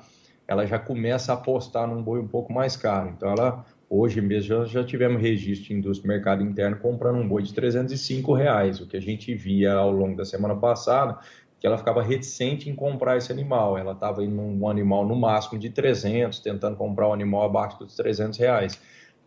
ela 0.49 0.65
já 0.65 0.79
começa 0.79 1.33
a 1.33 1.35
apostar 1.35 1.87
num 1.87 2.03
boi 2.03 2.21
um 2.21 2.29
pouco 2.29 2.51
mais 2.55 2.75
caro. 2.75 3.13
Então, 3.15 3.31
ela 3.31 3.67
hoje 3.89 4.21
mesmo 4.21 4.67
já, 4.67 4.85
tivemos 4.85 5.21
registro 5.21 5.69
de 5.69 5.75
indústria 5.75 6.09
mercado 6.09 6.43
interno 6.43 6.77
comprando 6.79 7.19
um 7.19 7.29
boi 7.29 7.43
de 7.43 7.53
305 7.55 8.33
reais, 8.33 8.81
o 8.81 8.87
que 8.87 8.97
a 8.97 9.01
gente 9.01 9.35
via 9.35 9.75
ao 9.75 9.91
longo 9.91 10.17
da 10.17 10.25
semana 10.25 10.57
passada, 10.57 11.19
que 11.59 11.67
ela 11.67 11.79
ficava 11.79 12.03
reticente 12.03 12.69
em 12.69 12.75
comprar 12.75 13.17
esse 13.17 13.33
animal. 13.33 13.79
Ela 13.79 13.93
estava 13.93 14.23
indo 14.23 14.41
um 14.41 14.69
animal 14.69 15.07
no 15.07 15.17
máximo 15.17 15.59
de 15.59 15.71
300, 15.71 16.41
tentando 16.41 16.77
comprar 16.77 17.09
um 17.09 17.13
animal 17.13 17.45
abaixo 17.45 17.79
dos 17.79 17.95
300 17.97 18.39
reais. 18.39 18.81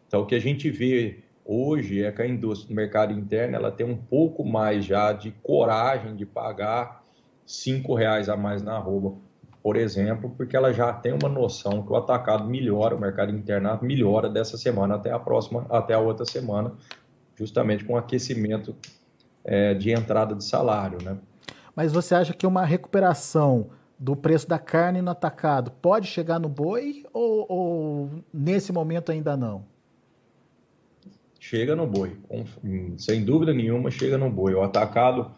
Então, 0.07 0.21
o 0.21 0.25
que 0.25 0.35
a 0.35 0.39
gente 0.39 0.69
vê 0.69 1.19
hoje 1.45 2.03
é 2.03 2.11
que 2.11 2.21
a 2.21 2.27
indústria 2.27 2.69
do 2.69 2.75
mercado 2.75 3.13
interno 3.13 3.55
ela 3.55 3.71
tem 3.71 3.85
um 3.85 3.97
pouco 3.97 4.45
mais 4.45 4.85
já 4.85 5.11
de 5.11 5.31
coragem 5.41 6.15
de 6.15 6.25
pagar 6.25 7.03
cinco 7.45 7.95
reais 7.95 8.29
a 8.29 8.37
mais 8.37 8.61
na 8.61 8.75
arroba, 8.75 9.17
por 9.61 9.75
exemplo, 9.75 10.33
porque 10.37 10.55
ela 10.55 10.73
já 10.73 10.93
tem 10.93 11.13
uma 11.13 11.29
noção 11.29 11.83
que 11.83 11.91
o 11.91 11.95
atacado 11.95 12.45
melhora, 12.45 12.95
o 12.95 12.99
mercado 12.99 13.31
interno 13.31 13.77
melhora 13.81 14.29
dessa 14.29 14.57
semana 14.57 14.95
até 14.95 15.11
a 15.11 15.19
próxima, 15.19 15.65
até 15.69 15.93
a 15.93 15.99
outra 15.99 16.25
semana, 16.25 16.73
justamente 17.35 17.83
com 17.83 17.93
o 17.93 17.97
aquecimento 17.97 18.75
é, 19.43 19.73
de 19.73 19.91
entrada 19.91 20.35
de 20.35 20.43
salário, 20.43 21.01
né? 21.03 21.17
Mas 21.75 21.91
você 21.91 22.15
acha 22.15 22.33
que 22.33 22.47
uma 22.47 22.65
recuperação 22.65 23.69
do 23.97 24.15
preço 24.15 24.47
da 24.47 24.57
carne 24.57 25.01
no 25.01 25.11
atacado 25.11 25.71
pode 25.81 26.07
chegar 26.07 26.39
no 26.39 26.49
boi 26.49 27.05
ou, 27.13 27.45
ou 27.49 28.09
nesse 28.33 28.71
momento 28.71 29.11
ainda 29.11 29.35
não? 29.35 29.65
chega 31.49 31.75
no 31.75 31.87
boi. 31.87 32.15
Sem 32.97 33.23
dúvida 33.23 33.53
nenhuma, 33.53 33.89
chega 33.89 34.17
no 34.17 34.29
boi. 34.29 34.53
O 34.53 34.61
atacado 34.61 35.31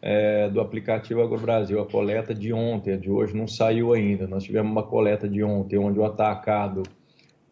é, 0.00 0.48
do 0.48 0.60
aplicativo 0.60 1.20
AgroBrasil, 1.22 1.80
a 1.80 1.86
coleta 1.86 2.32
de 2.34 2.52
ontem, 2.52 2.94
a 2.94 2.96
de 2.96 3.10
hoje 3.10 3.36
não 3.36 3.48
saiu 3.48 3.92
ainda. 3.92 4.26
Nós 4.26 4.44
tivemos 4.44 4.70
uma 4.70 4.84
coleta 4.84 5.28
de 5.28 5.42
ontem 5.42 5.78
onde 5.78 5.98
o 5.98 6.04
atacado 6.04 6.84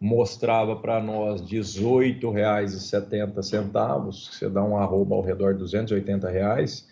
mostrava 0.01 0.77
para 0.77 1.03
nós 1.03 1.41
R$ 1.41 1.59
18,70, 1.59 4.29
que 4.29 4.37
você 4.37 4.49
dá 4.49 4.63
um 4.63 4.77
arroba 4.77 5.15
ao 5.15 5.23
redor 5.23 5.55
de 5.55 5.61
280 5.61 6.31
reais, 6.31 6.87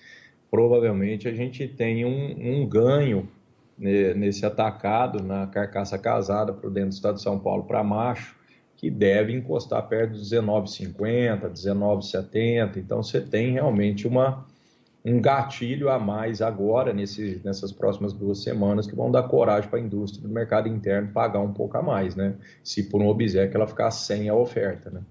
provavelmente 0.51 1.29
a 1.29 1.33
gente 1.33 1.69
tem 1.69 2.05
um, 2.05 2.63
um 2.63 2.67
ganho 2.67 3.29
né, 3.79 4.15
nesse 4.15 4.47
atacado, 4.47 5.23
na 5.23 5.47
carcaça 5.47 5.99
casada 5.99 6.53
para 6.53 6.71
dentro 6.71 6.91
do 6.91 6.95
estado 6.95 7.17
de 7.17 7.23
São 7.23 7.39
Paulo 7.39 7.65
para 7.65 7.85
macho, 7.85 8.37
que 8.77 8.91
deve 8.91 9.33
encostar 9.33 9.87
perto 9.89 10.13
dos 10.13 10.31
19,50, 10.31 11.51
19,70. 11.51 12.77
Então 12.77 13.03
você 13.03 13.21
tem 13.21 13.53
realmente 13.53 14.07
uma, 14.07 14.47
um 15.05 15.21
gatilho 15.21 15.91
a 15.91 15.99
mais 15.99 16.41
agora, 16.41 16.93
nesse, 16.93 17.41
nessas 17.45 17.71
próximas 17.71 18.13
duas 18.15 18.43
semanas, 18.43 18.87
que 18.87 18.97
vão 18.97 19.11
dar 19.11 19.25
coragem 19.25 19.69
para 19.69 19.79
a 19.79 19.83
indústria 19.83 20.27
do 20.27 20.33
mercado 20.33 20.67
interno 20.67 21.13
pagar 21.13 21.41
um 21.41 21.53
pouco 21.53 21.77
a 21.77 21.83
mais, 21.83 22.17
né? 22.17 22.35
Se 22.63 22.85
por 22.85 23.03
um 23.03 23.09
obséquio 23.09 23.57
ela 23.57 23.67
ficar 23.67 23.91
sem 23.91 24.29
a 24.31 24.35
oferta, 24.35 24.91
né? 24.91 25.03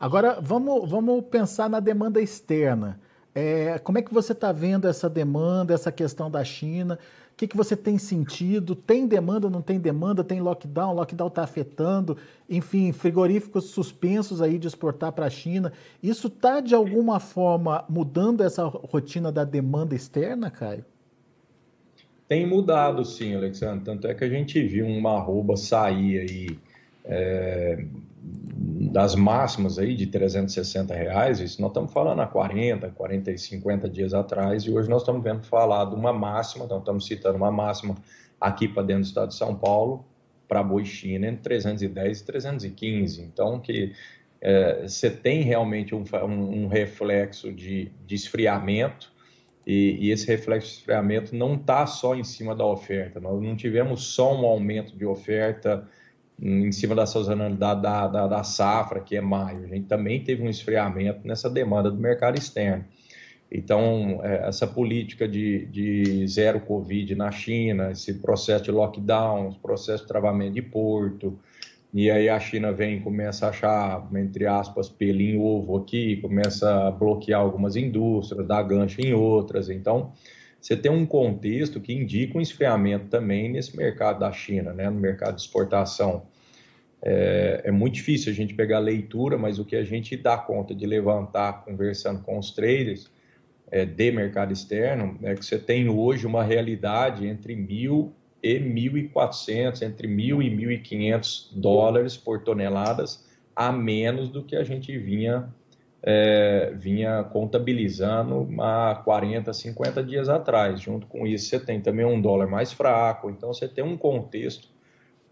Agora, 0.00 0.40
vamos, 0.40 0.90
vamos 0.90 1.24
pensar 1.26 1.68
na 1.68 1.78
demanda 1.78 2.20
externa. 2.20 2.98
É, 3.34 3.78
como 3.78 3.98
é 3.98 4.02
que 4.02 4.12
você 4.12 4.32
está 4.32 4.52
vendo 4.52 4.86
essa 4.86 5.08
demanda, 5.08 5.72
essa 5.72 5.90
questão 5.90 6.30
da 6.30 6.44
China? 6.44 6.98
O 7.32 7.36
que, 7.36 7.48
que 7.48 7.56
você 7.56 7.74
tem 7.74 7.96
sentido? 7.96 8.76
Tem 8.76 9.06
demanda, 9.06 9.48
não 9.48 9.62
tem 9.62 9.80
demanda? 9.80 10.22
Tem 10.22 10.40
lockdown? 10.40 10.94
Lockdown 10.94 11.28
está 11.28 11.42
afetando? 11.42 12.16
Enfim, 12.48 12.92
frigoríficos 12.92 13.70
suspensos 13.70 14.42
aí 14.42 14.58
de 14.58 14.68
exportar 14.68 15.12
para 15.12 15.26
a 15.26 15.30
China. 15.30 15.72
Isso 16.02 16.28
está, 16.28 16.60
de 16.60 16.74
alguma 16.74 17.18
forma, 17.18 17.84
mudando 17.88 18.42
essa 18.42 18.64
rotina 18.64 19.32
da 19.32 19.44
demanda 19.44 19.94
externa, 19.94 20.50
Caio? 20.50 20.84
Tem 22.28 22.46
mudado, 22.46 23.04
sim, 23.04 23.34
Alexandre. 23.34 23.84
Tanto 23.84 24.06
é 24.06 24.14
que 24.14 24.24
a 24.24 24.28
gente 24.28 24.62
viu 24.62 24.86
uma 24.86 25.18
arroba 25.18 25.56
sair 25.56 26.18
aí 26.18 26.58
é, 27.04 27.84
das 28.90 29.14
máximas 29.14 29.78
aí 29.78 29.94
de 29.94 30.06
360 30.06 30.94
reais, 30.94 31.40
isso 31.40 31.60
nós 31.60 31.70
estamos 31.70 31.92
falando 31.92 32.20
há 32.20 32.26
40, 32.26 32.90
40 32.90 33.30
e 33.32 33.38
50 33.38 33.88
dias 33.88 34.14
atrás, 34.14 34.64
e 34.64 34.70
hoje 34.70 34.88
nós 34.88 35.02
estamos 35.02 35.22
vendo 35.22 35.42
falar 35.44 35.86
de 35.86 35.94
uma 35.94 36.12
máxima, 36.12 36.64
então 36.64 36.78
estamos 36.78 37.06
citando 37.06 37.36
uma 37.36 37.50
máxima 37.50 37.96
aqui 38.40 38.68
para 38.68 38.82
dentro 38.82 39.02
do 39.02 39.06
estado 39.06 39.28
de 39.28 39.36
São 39.36 39.54
Paulo, 39.54 40.04
para 40.46 40.62
boi 40.62 40.84
China, 40.84 41.26
entre 41.26 41.42
310 41.42 42.20
e 42.20 42.24
315. 42.24 43.22
Então, 43.22 43.58
que 43.58 43.92
é, 44.40 44.82
você 44.82 45.10
tem 45.10 45.42
realmente 45.42 45.94
um, 45.94 46.04
um, 46.24 46.66
reflexo 46.66 47.52
de, 47.52 47.90
de 48.06 48.14
esfriamento, 48.14 49.10
e, 49.64 49.96
e, 50.00 50.10
esse 50.10 50.26
reflexo 50.26 50.68
de 50.68 50.74
esfriamento 50.78 51.34
não 51.36 51.54
está 51.54 51.86
só 51.86 52.16
em 52.16 52.24
cima 52.24 52.54
da 52.54 52.66
oferta, 52.66 53.20
nós 53.20 53.40
não 53.40 53.54
tivemos 53.54 54.02
só 54.02 54.34
um 54.34 54.44
aumento 54.44 54.96
de 54.96 55.06
oferta 55.06 55.88
em 56.40 56.72
cima 56.72 56.94
da 56.94 57.06
sazonalidade 57.06 57.82
da, 57.82 58.08
da, 58.08 58.26
da, 58.26 58.44
safra, 58.44 59.00
que 59.00 59.16
é 59.16 59.20
maio. 59.20 59.64
A 59.64 59.68
gente 59.68 59.86
também 59.86 60.22
teve 60.22 60.42
um 60.42 60.48
esfriamento 60.48 61.26
nessa 61.26 61.48
demanda 61.48 61.90
do 61.90 61.98
mercado 61.98 62.38
externo. 62.38 62.84
Então, 63.50 64.20
é, 64.22 64.48
essa 64.48 64.66
política 64.66 65.28
de, 65.28 65.66
de 65.66 66.26
zero 66.26 66.60
Covid 66.60 67.14
na 67.14 67.30
China, 67.30 67.90
esse 67.90 68.14
processo 68.14 68.64
de 68.64 68.70
lockdown, 68.70 69.52
processo 69.62 70.04
de 70.04 70.08
travamento 70.08 70.54
de 70.54 70.62
porto, 70.62 71.38
e 71.92 72.10
aí 72.10 72.30
a 72.30 72.40
China 72.40 72.72
vem 72.72 72.96
e 72.96 73.00
começa 73.00 73.44
a 73.46 73.50
achar, 73.50 74.08
entre 74.14 74.46
aspas, 74.46 74.88
pelinho 74.88 75.42
ovo 75.42 75.76
aqui, 75.76 76.16
começa 76.16 76.88
a 76.88 76.90
bloquear 76.90 77.42
algumas 77.42 77.76
indústrias, 77.76 78.46
dar 78.46 78.62
gancho 78.62 79.02
em 79.02 79.12
outras. 79.12 79.68
Então, 79.68 80.12
você 80.62 80.76
tem 80.76 80.92
um 80.92 81.04
contexto 81.04 81.80
que 81.80 81.92
indica 81.92 82.38
um 82.38 82.40
esfriamento 82.40 83.06
também 83.06 83.50
nesse 83.50 83.76
mercado 83.76 84.20
da 84.20 84.30
China, 84.30 84.72
né, 84.72 84.88
no 84.88 84.98
mercado 84.98 85.34
de 85.34 85.42
exportação. 85.42 86.22
É, 87.02 87.62
é, 87.64 87.70
muito 87.72 87.94
difícil 87.94 88.30
a 88.30 88.34
gente 88.34 88.54
pegar 88.54 88.78
leitura, 88.78 89.36
mas 89.36 89.58
o 89.58 89.64
que 89.64 89.74
a 89.74 89.82
gente 89.82 90.16
dá 90.16 90.38
conta 90.38 90.72
de 90.72 90.86
levantar 90.86 91.64
conversando 91.64 92.22
com 92.22 92.38
os 92.38 92.52
traders 92.52 93.10
é, 93.72 93.84
de 93.84 94.12
mercado 94.12 94.52
externo 94.52 95.18
é 95.24 95.34
que 95.34 95.44
você 95.44 95.58
tem 95.58 95.88
hoje 95.88 96.28
uma 96.28 96.44
realidade 96.44 97.26
entre 97.26 97.56
mil 97.56 98.12
e 98.40 98.60
1.400, 98.60 99.82
entre 99.82 100.06
mil 100.06 100.40
e 100.40 100.48
1.500 100.48 101.48
dólares 101.56 102.16
por 102.16 102.44
toneladas 102.44 103.26
a 103.54 103.72
menos 103.72 104.28
do 104.28 104.44
que 104.44 104.54
a 104.54 104.62
gente 104.62 104.96
vinha 104.96 105.52
é, 106.02 106.72
vinha 106.74 107.22
contabilizando 107.24 108.48
há 108.60 109.00
40, 109.04 109.52
50 109.52 110.02
dias 110.02 110.28
atrás. 110.28 110.80
Junto 110.80 111.06
com 111.06 111.26
isso, 111.26 111.48
você 111.48 111.60
tem 111.60 111.80
também 111.80 112.04
um 112.04 112.20
dólar 112.20 112.48
mais 112.48 112.72
fraco, 112.72 113.30
então 113.30 113.52
você 113.52 113.68
tem 113.68 113.84
um 113.84 113.96
contexto 113.96 114.68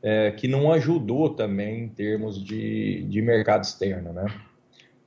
é, 0.02 0.30
que 0.30 0.46
não 0.46 0.72
ajudou 0.72 1.30
também 1.30 1.84
em 1.84 1.88
termos 1.88 2.42
de, 2.42 3.02
de 3.02 3.20
mercado 3.20 3.64
externo. 3.64 4.12
Né? 4.12 4.26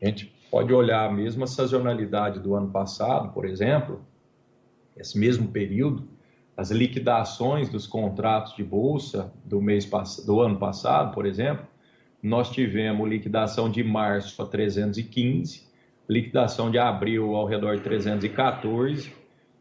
A 0.02 0.06
gente 0.06 0.34
pode 0.52 0.74
olhar 0.74 1.06
a 1.06 1.12
mesma 1.12 1.48
sazonalidade 1.48 2.40
do 2.40 2.56
ano 2.56 2.70
passado, 2.70 3.34
por 3.34 3.46
exemplo, 3.46 4.06
esse 4.96 5.18
mesmo 5.18 5.48
período, 5.48 6.08
as 6.56 6.70
liquidações 6.70 7.70
dos 7.70 7.88
contratos 7.88 8.56
de 8.56 8.64
bolsa 8.64 9.34
do 9.44 9.60
mês 9.60 9.90
do 10.24 10.40
ano 10.42 10.60
passado, 10.60 11.12
por 11.12 11.26
exemplo, 11.26 11.66
nós 12.24 12.50
tivemos 12.50 13.10
liquidação 13.10 13.70
de 13.70 13.84
março 13.84 14.42
a 14.42 14.46
315, 14.46 15.68
liquidação 16.08 16.72
de 16.72 16.80
abril 16.80 17.36
ao 17.36 17.46
redor 17.46 17.76
de 17.76 17.84
314 17.84 19.12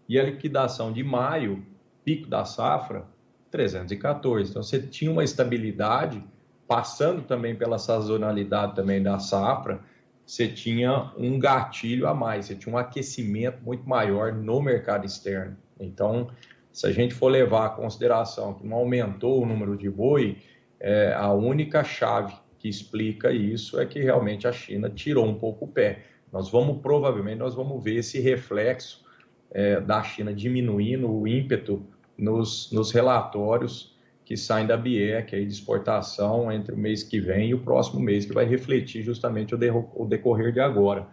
e 0.08 0.16
a 0.16 0.22
liquidação 0.22 0.92
de 0.92 1.02
maio, 1.02 1.66
pico 2.04 2.28
da 2.28 2.44
safra, 2.44 3.04
314. 3.50 4.50
Então 4.50 4.62
você 4.62 4.78
tinha 4.78 5.10
uma 5.10 5.24
estabilidade, 5.24 6.22
passando 6.68 7.22
também 7.22 7.56
pela 7.56 7.78
sazonalidade 7.78 8.76
também 8.76 9.02
da 9.02 9.18
safra, 9.18 9.80
você 10.24 10.46
tinha 10.46 11.10
um 11.18 11.40
gatilho 11.40 12.06
a 12.06 12.14
mais, 12.14 12.46
você 12.46 12.54
tinha 12.54 12.72
um 12.72 12.78
aquecimento 12.78 13.60
muito 13.64 13.88
maior 13.88 14.32
no 14.32 14.62
mercado 14.62 15.04
externo. 15.04 15.56
Então, 15.80 16.30
se 16.72 16.86
a 16.86 16.92
gente 16.92 17.12
for 17.12 17.26
levar 17.26 17.66
a 17.66 17.70
consideração 17.70 18.54
que 18.54 18.64
não 18.64 18.76
aumentou 18.76 19.42
o 19.42 19.46
número 19.46 19.76
de 19.76 19.90
boi, 19.90 20.38
é, 20.78 21.12
a 21.12 21.32
única 21.32 21.82
chave 21.82 22.32
que 22.62 22.68
explica 22.68 23.32
isso 23.32 23.80
é 23.80 23.84
que 23.84 23.98
realmente 23.98 24.46
a 24.46 24.52
China 24.52 24.88
tirou 24.88 25.26
um 25.26 25.34
pouco 25.34 25.64
o 25.64 25.68
pé. 25.68 26.04
Nós 26.32 26.48
vamos, 26.48 26.80
provavelmente, 26.80 27.38
nós 27.38 27.56
vamos 27.56 27.82
ver 27.82 27.96
esse 27.96 28.20
reflexo 28.20 29.04
é, 29.50 29.80
da 29.80 30.00
China 30.04 30.32
diminuindo 30.32 31.10
o 31.10 31.26
ímpeto 31.26 31.84
nos, 32.16 32.70
nos 32.70 32.92
relatórios 32.92 33.98
que 34.24 34.36
saem 34.36 34.64
da 34.64 34.76
BIEC 34.76 35.34
aí 35.34 35.44
de 35.44 35.52
exportação 35.52 36.52
entre 36.52 36.72
o 36.72 36.78
mês 36.78 37.02
que 37.02 37.18
vem 37.18 37.48
e 37.48 37.54
o 37.54 37.58
próximo 37.58 37.98
mês, 37.98 38.24
que 38.24 38.32
vai 38.32 38.44
refletir 38.44 39.02
justamente 39.02 39.56
o, 39.56 39.58
o 39.96 40.06
decorrer 40.06 40.52
de 40.52 40.60
agora. 40.60 41.08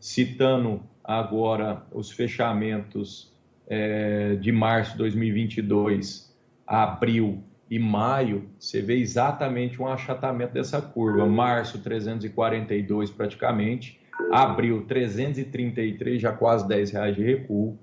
Citando 0.00 0.82
agora 1.04 1.84
os 1.92 2.10
fechamentos 2.10 3.32
é, 3.68 4.34
de 4.34 4.50
março 4.50 4.92
de 4.92 4.98
2022, 4.98 6.36
abril 6.66 7.44
e 7.70 7.78
maio, 7.78 8.50
você 8.58 8.82
vê 8.82 8.96
exatamente 8.98 9.80
um 9.80 9.86
achatamento 9.86 10.52
dessa 10.52 10.82
curva. 10.82 11.24
Março, 11.24 11.78
342 11.78 13.10
praticamente, 13.10 14.00
abril, 14.32 14.84
333, 14.88 16.20
já 16.20 16.32
quase 16.32 16.66
10 16.66 16.90
reais 16.90 17.14
de 17.14 17.22
recuo, 17.22 17.78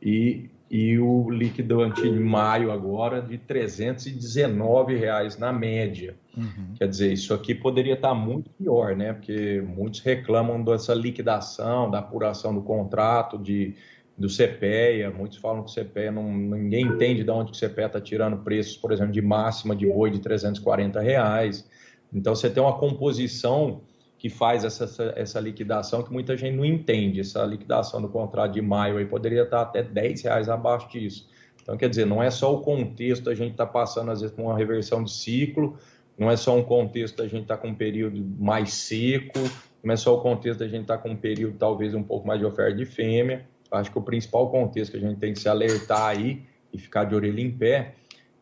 e, 0.00 0.48
e 0.70 0.98
o 0.98 1.28
liquidante 1.28 2.06
em 2.06 2.18
maio 2.18 2.72
agora 2.72 3.20
de 3.20 3.36
319 3.36 4.96
reais 4.96 5.36
na 5.36 5.52
média. 5.52 6.16
Uhum. 6.34 6.74
Quer 6.78 6.88
dizer, 6.88 7.12
isso 7.12 7.34
aqui 7.34 7.54
poderia 7.54 7.94
estar 7.94 8.14
muito 8.14 8.48
pior, 8.50 8.96
né? 8.96 9.12
Porque 9.12 9.62
muitos 9.66 10.00
reclamam 10.00 10.62
dessa 10.62 10.94
liquidação, 10.94 11.90
da 11.90 11.98
apuração 11.98 12.54
do 12.54 12.62
contrato, 12.62 13.36
de 13.36 13.74
do 14.18 14.26
CPEA, 14.26 15.10
muitos 15.10 15.38
falam 15.38 15.62
que 15.62 15.70
o 15.70 15.74
CPEA, 15.74 16.10
não, 16.10 16.28
ninguém 16.32 16.84
entende 16.84 17.22
de 17.22 17.30
onde 17.30 17.52
o 17.52 17.54
CPEA 17.54 17.86
está 17.86 18.00
tirando 18.00 18.38
preços, 18.38 18.76
por 18.76 18.90
exemplo, 18.90 19.12
de 19.12 19.22
máxima 19.22 19.76
de 19.76 19.86
boi 19.86 20.10
de 20.10 20.18
340 20.18 21.00
reais. 21.00 21.68
Então, 22.12 22.34
você 22.34 22.50
tem 22.50 22.60
uma 22.60 22.76
composição 22.76 23.82
que 24.18 24.28
faz 24.28 24.64
essa, 24.64 25.12
essa, 25.14 25.38
liquidação 25.38 26.02
que 26.02 26.12
muita 26.12 26.36
gente 26.36 26.56
não 26.56 26.64
entende. 26.64 27.20
Essa 27.20 27.44
liquidação 27.44 28.02
do 28.02 28.08
contrato 28.08 28.52
de 28.52 28.60
maio 28.60 28.96
aí 28.96 29.06
poderia 29.06 29.42
estar 29.42 29.62
até 29.62 29.84
10 29.84 30.22
reais 30.22 30.48
abaixo 30.48 30.90
disso. 30.90 31.28
Então, 31.62 31.76
quer 31.76 31.88
dizer, 31.88 32.04
não 32.04 32.20
é 32.20 32.28
só 32.28 32.52
o 32.52 32.60
contexto, 32.60 33.30
a 33.30 33.34
gente 33.34 33.52
está 33.52 33.66
passando, 33.66 34.10
às 34.10 34.20
vezes, 34.20 34.34
por 34.34 34.42
uma 34.42 34.56
reversão 34.56 35.04
de 35.04 35.12
ciclo, 35.12 35.78
não 36.18 36.28
é 36.28 36.36
só 36.36 36.56
um 36.56 36.64
contexto 36.64 37.22
a 37.22 37.28
gente 37.28 37.42
estar 37.42 37.56
tá 37.56 37.62
com 37.62 37.68
um 37.68 37.74
período 37.74 38.20
mais 38.42 38.72
seco, 38.72 39.38
não 39.84 39.92
é 39.92 39.96
só 39.96 40.16
o 40.16 40.20
contexto 40.20 40.64
a 40.64 40.66
gente 40.66 40.82
estar 40.82 40.96
tá 40.96 41.02
com 41.02 41.10
um 41.10 41.16
período, 41.16 41.56
talvez, 41.56 41.94
um 41.94 42.02
pouco 42.02 42.26
mais 42.26 42.40
de 42.40 42.46
oferta 42.46 42.74
de 42.74 42.84
fêmea, 42.84 43.46
acho 43.70 43.90
que 43.90 43.98
o 43.98 44.02
principal 44.02 44.50
contexto 44.50 44.92
que 44.92 44.98
a 44.98 45.00
gente 45.00 45.18
tem 45.18 45.32
que 45.32 45.40
se 45.40 45.48
alertar 45.48 46.06
aí 46.06 46.42
e 46.72 46.78
ficar 46.78 47.04
de 47.04 47.14
orelha 47.14 47.40
em 47.40 47.50
pé 47.50 47.94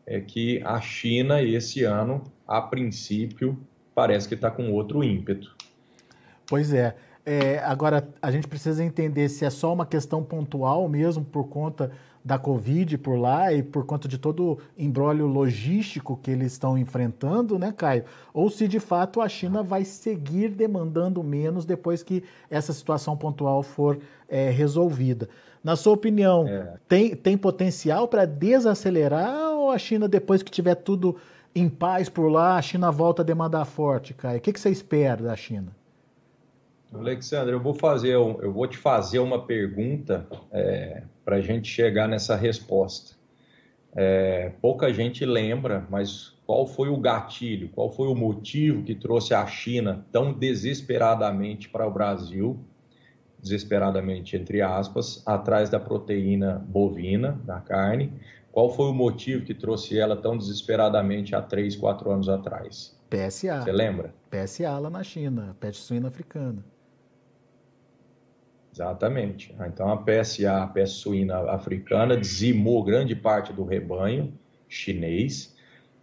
é 0.05 0.21
que 0.21 0.61
a 0.63 0.79
China, 0.79 1.41
esse 1.41 1.83
ano, 1.83 2.23
a 2.47 2.61
princípio, 2.61 3.57
parece 3.93 4.27
que 4.27 4.35
está 4.35 4.49
com 4.49 4.71
outro 4.71 5.03
ímpeto. 5.03 5.55
Pois 6.45 6.71
é. 6.71 6.95
é. 7.25 7.59
Agora, 7.59 8.07
a 8.21 8.31
gente 8.31 8.47
precisa 8.47 8.83
entender 8.83 9.27
se 9.27 9.43
é 9.43 9.49
só 9.49 9.73
uma 9.73 9.85
questão 9.85 10.23
pontual 10.23 10.87
mesmo 10.87 11.25
por 11.25 11.49
conta 11.49 11.91
da 12.27 12.37
Covid 12.37 12.97
por 12.97 13.17
lá 13.17 13.53
e 13.53 13.63
por 13.63 13.85
conta 13.85 14.05
de 14.05 14.17
todo 14.17 14.51
o 14.51 14.59
embrólio 14.77 15.25
logístico 15.25 16.19
que 16.21 16.29
eles 16.29 16.51
estão 16.51 16.77
enfrentando, 16.77 17.57
né, 17.57 17.73
Caio? 17.75 18.03
Ou 18.33 18.49
se 18.49 18.67
de 18.67 18.81
fato 18.81 19.21
a 19.21 19.29
China 19.29 19.63
vai 19.63 19.85
seguir 19.85 20.49
demandando 20.49 21.23
menos 21.23 21.63
depois 21.63 22.03
que 22.03 22.21
essa 22.49 22.73
situação 22.73 23.15
pontual 23.15 23.63
for 23.63 23.97
é, 24.27 24.49
resolvida. 24.49 25.29
Na 25.63 25.77
sua 25.77 25.93
opinião, 25.93 26.45
é. 26.45 26.73
tem, 26.85 27.15
tem 27.15 27.37
potencial 27.37 28.09
para 28.09 28.25
desacelerar 28.25 29.53
ou 29.53 29.71
a 29.71 29.77
China, 29.77 30.05
depois 30.05 30.43
que 30.43 30.51
tiver 30.51 30.75
tudo 30.75 31.15
em 31.55 31.69
paz 31.69 32.09
por 32.09 32.27
lá, 32.27 32.57
a 32.57 32.61
China 32.61 32.91
volta 32.91 33.21
a 33.21 33.25
demandar 33.25 33.63
forte, 33.63 34.13
Caio? 34.13 34.39
O 34.39 34.41
que, 34.41 34.51
que 34.51 34.59
você 34.59 34.69
espera 34.69 35.23
da 35.23 35.35
China? 35.37 35.73
Alexandre, 36.93 37.53
eu 37.53 37.59
vou 37.61 37.73
fazer, 37.73 38.15
eu 38.15 38.51
vou 38.51 38.67
te 38.67 38.77
fazer 38.77 39.19
uma 39.19 39.45
pergunta 39.45 40.27
é, 40.51 41.03
para 41.27 41.35
a 41.35 41.41
gente 41.41 41.69
chegar 41.69 42.07
nessa 42.07 42.37
resposta. 42.37 43.17
É, 43.93 44.53
pouca 44.61 44.93
gente 44.93 45.25
lembra, 45.25 45.85
mas 45.89 46.33
qual 46.45 46.65
foi 46.65 46.87
o 46.87 46.95
gatilho, 46.95 47.67
qual 47.67 47.91
foi 47.91 48.07
o 48.07 48.15
motivo 48.15 48.81
que 48.83 48.95
trouxe 48.95 49.33
a 49.33 49.45
China 49.45 50.05
tão 50.09 50.31
desesperadamente 50.31 51.67
para 51.67 51.85
o 51.85 51.91
Brasil, 51.91 52.57
desesperadamente 53.41 54.37
entre 54.37 54.61
aspas, 54.61 55.21
atrás 55.25 55.69
da 55.69 55.81
proteína 55.81 56.65
bovina, 56.65 57.37
da 57.43 57.59
carne? 57.59 58.13
Qual 58.49 58.73
foi 58.73 58.85
o 58.85 58.93
motivo 58.93 59.43
que 59.43 59.53
trouxe 59.53 59.99
ela 59.99 60.15
tão 60.15 60.37
desesperadamente 60.37 61.35
há 61.35 61.41
três, 61.41 61.75
quatro 61.75 62.09
anos 62.09 62.29
atrás? 62.29 62.97
PSA. 63.09 63.63
Você 63.63 63.71
lembra? 63.73 64.15
PSA 64.31 64.79
lá 64.79 64.89
na 64.89 65.03
China, 65.03 65.57
peste 65.59 65.83
suína 65.83 66.07
africana. 66.07 66.63
Exatamente. 68.77 69.55
Então 69.67 69.89
a 69.91 69.97
PSA, 69.97 70.63
a 70.63 70.67
peste 70.67 70.99
suína 70.99 71.39
africana, 71.51 72.15
dizimou 72.15 72.83
grande 72.83 73.15
parte 73.15 73.51
do 73.51 73.63
rebanho 73.63 74.31
chinês. 74.69 75.55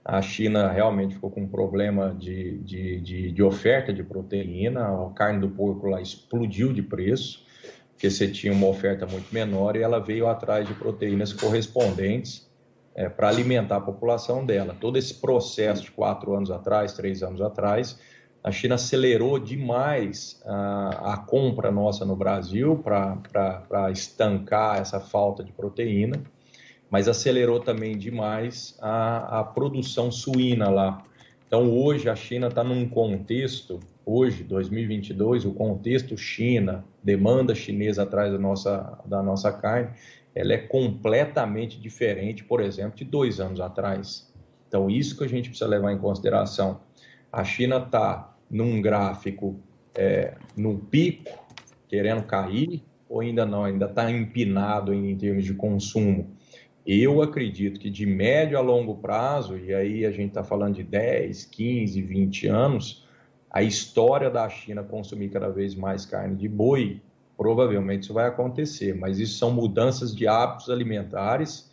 A 0.04 0.20
China 0.20 0.68
realmente 0.70 1.14
ficou 1.14 1.30
com 1.30 1.42
um 1.42 1.48
problema 1.48 2.14
de, 2.18 2.58
de, 2.58 3.00
de, 3.00 3.32
de 3.32 3.42
oferta 3.42 3.92
de 3.92 4.02
proteína, 4.02 4.88
a 4.88 5.10
carne 5.10 5.40
do 5.40 5.48
porco 5.48 5.86
lá 5.86 6.00
explodiu 6.00 6.72
de 6.72 6.82
preço, 6.82 7.46
porque 7.92 8.10
você 8.10 8.28
tinha 8.28 8.52
uma 8.52 8.66
oferta 8.66 9.06
muito 9.06 9.32
menor 9.32 9.76
e 9.76 9.82
ela 9.82 10.00
veio 10.00 10.26
atrás 10.26 10.66
de 10.66 10.74
proteínas 10.74 11.32
correspondentes 11.32 12.50
é, 12.94 13.08
para 13.08 13.28
alimentar 13.28 13.76
a 13.76 13.80
população 13.80 14.44
dela. 14.44 14.76
Todo 14.78 14.98
esse 14.98 15.14
processo 15.14 15.84
de 15.84 15.92
quatro 15.92 16.34
anos 16.34 16.50
atrás, 16.50 16.92
três 16.92 17.22
anos 17.22 17.40
atrás, 17.40 17.98
a 18.44 18.52
China 18.52 18.74
acelerou 18.74 19.38
demais 19.38 20.38
a, 20.44 21.14
a 21.14 21.16
compra 21.16 21.72
nossa 21.72 22.04
no 22.04 22.14
Brasil 22.14 22.76
para 22.76 23.90
estancar 23.90 24.78
essa 24.78 25.00
falta 25.00 25.42
de 25.42 25.50
proteína, 25.50 26.22
mas 26.90 27.08
acelerou 27.08 27.58
também 27.58 27.96
demais 27.96 28.76
a, 28.82 29.40
a 29.40 29.44
produção 29.44 30.12
suína 30.12 30.68
lá. 30.68 31.02
Então, 31.46 31.72
hoje, 31.72 32.10
a 32.10 32.14
China 32.14 32.48
está 32.48 32.62
num 32.62 32.86
contexto, 32.86 33.80
hoje, 34.04 34.44
2022, 34.44 35.46
o 35.46 35.54
contexto 35.54 36.14
China, 36.14 36.84
demanda 37.02 37.54
chinesa 37.54 38.02
atrás 38.02 38.30
da 38.30 38.38
nossa, 38.38 38.98
da 39.06 39.22
nossa 39.22 39.50
carne, 39.52 39.88
ela 40.34 40.52
é 40.52 40.58
completamente 40.58 41.80
diferente, 41.80 42.44
por 42.44 42.60
exemplo, 42.60 42.94
de 42.94 43.04
dois 43.04 43.40
anos 43.40 43.60
atrás. 43.60 44.30
Então, 44.68 44.90
isso 44.90 45.16
que 45.16 45.24
a 45.24 45.28
gente 45.28 45.48
precisa 45.48 45.70
levar 45.70 45.92
em 45.92 45.98
consideração. 45.98 46.80
A 47.32 47.42
China 47.42 47.78
está 47.78 48.33
num 48.50 48.80
gráfico 48.80 49.58
é, 49.94 50.34
no 50.56 50.78
pico, 50.78 51.30
querendo 51.88 52.24
cair, 52.24 52.82
ou 53.08 53.20
ainda 53.20 53.44
não, 53.46 53.64
ainda 53.64 53.86
está 53.86 54.10
empinado 54.10 54.92
em, 54.92 55.10
em 55.10 55.16
termos 55.16 55.44
de 55.44 55.54
consumo? 55.54 56.30
Eu 56.86 57.22
acredito 57.22 57.80
que 57.80 57.88
de 57.88 58.04
médio 58.04 58.58
a 58.58 58.60
longo 58.60 58.96
prazo, 58.96 59.56
e 59.56 59.72
aí 59.72 60.04
a 60.04 60.10
gente 60.10 60.28
está 60.28 60.44
falando 60.44 60.74
de 60.74 60.82
10, 60.82 61.44
15, 61.46 62.02
20 62.02 62.46
anos, 62.46 63.06
a 63.50 63.62
história 63.62 64.28
da 64.28 64.48
China 64.48 64.82
consumir 64.82 65.30
cada 65.30 65.48
vez 65.48 65.74
mais 65.74 66.04
carne 66.04 66.36
de 66.36 66.48
boi, 66.48 67.00
provavelmente 67.36 68.02
isso 68.02 68.12
vai 68.12 68.26
acontecer, 68.26 68.94
mas 68.94 69.18
isso 69.18 69.38
são 69.38 69.50
mudanças 69.50 70.14
de 70.14 70.26
hábitos 70.26 70.68
alimentares 70.68 71.70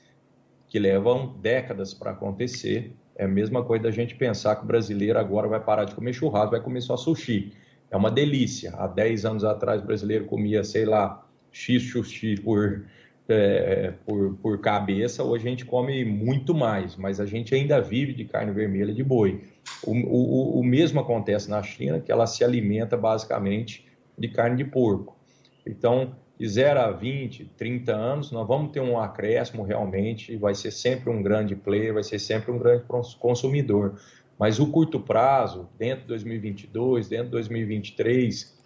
que 0.70 0.80
levam 0.80 1.36
décadas 1.42 1.94
para 1.94 2.12
acontecer 2.12 2.94
é 3.16 3.26
a 3.26 3.28
mesma 3.28 3.64
coisa 3.64 3.84
da 3.84 3.92
gente 3.92 4.16
pensar 4.16 4.56
que 4.56 4.64
o 4.64 4.68
brasileiro 4.68 5.20
agora 5.20 5.48
vai 5.48 5.60
parar 5.60 5.86
de 5.86 5.94
comer 5.94 6.14
churrasco, 6.14 6.52
vai 6.52 6.62
comer 6.62 6.82
só 6.82 6.98
sushi. 6.98 7.54
É 7.90 7.98
uma 7.98 8.10
delícia. 8.10 8.74
Há 8.76 8.88
10 8.88 9.26
anos 9.26 9.44
atrás 9.44 9.82
o 9.82 9.86
brasileiro 9.86 10.26
comia, 10.26 10.64
sei 10.64 10.86
lá, 10.86 11.26
X 11.52 11.92
sushi 11.92 12.40
por, 12.40 12.86
é, 13.28 13.94
por, 14.06 14.36
por 14.36 14.60
cabeça, 14.60 15.24
hoje 15.24 15.48
a 15.48 15.50
gente 15.50 15.66
come 15.66 16.04
muito 16.06 16.54
mais, 16.54 16.96
mas 16.96 17.20
a 17.20 17.26
gente 17.26 17.54
ainda 17.54 17.82
vive 17.82 18.14
de 18.14 18.26
carne 18.26 18.52
vermelha 18.52 18.94
de 18.94 19.04
boi. 19.04 19.44
O, 19.84 19.92
o, 19.92 20.60
o 20.60 20.64
mesmo 20.64 21.00
acontece 21.00 21.50
na 21.50 21.62
China, 21.62 22.00
que 22.00 22.12
ela 22.12 22.26
se 22.26 22.44
alimenta 22.44 22.96
basicamente 22.96 23.86
de 24.18 24.28
carne 24.30 24.58
de 24.58 24.66
porco. 24.66 25.18
Então, 25.66 26.16
de 26.42 26.48
0 26.48 26.80
a 26.80 26.92
20, 26.92 27.52
30 27.56 27.96
anos, 27.96 28.32
nós 28.32 28.48
vamos 28.48 28.72
ter 28.72 28.80
um 28.80 29.00
acréscimo 29.00 29.62
realmente, 29.62 30.36
vai 30.38 30.56
ser 30.56 30.72
sempre 30.72 31.08
um 31.12 31.22
grande 31.22 31.56
player, 31.56 31.94
vai 31.94 32.04
ser 32.04 32.18
sempre 32.18 32.52
um 32.52 32.58
grande 32.58 32.84
consumidor. 33.20 34.02
Mas 34.40 34.60
o 34.60 34.66
curto 34.72 35.00
prazo, 35.00 35.70
dentro 35.78 36.02
de 36.02 36.08
2022, 36.08 37.08
dentro 37.08 37.26
de 37.26 37.32
2023, 37.34 38.60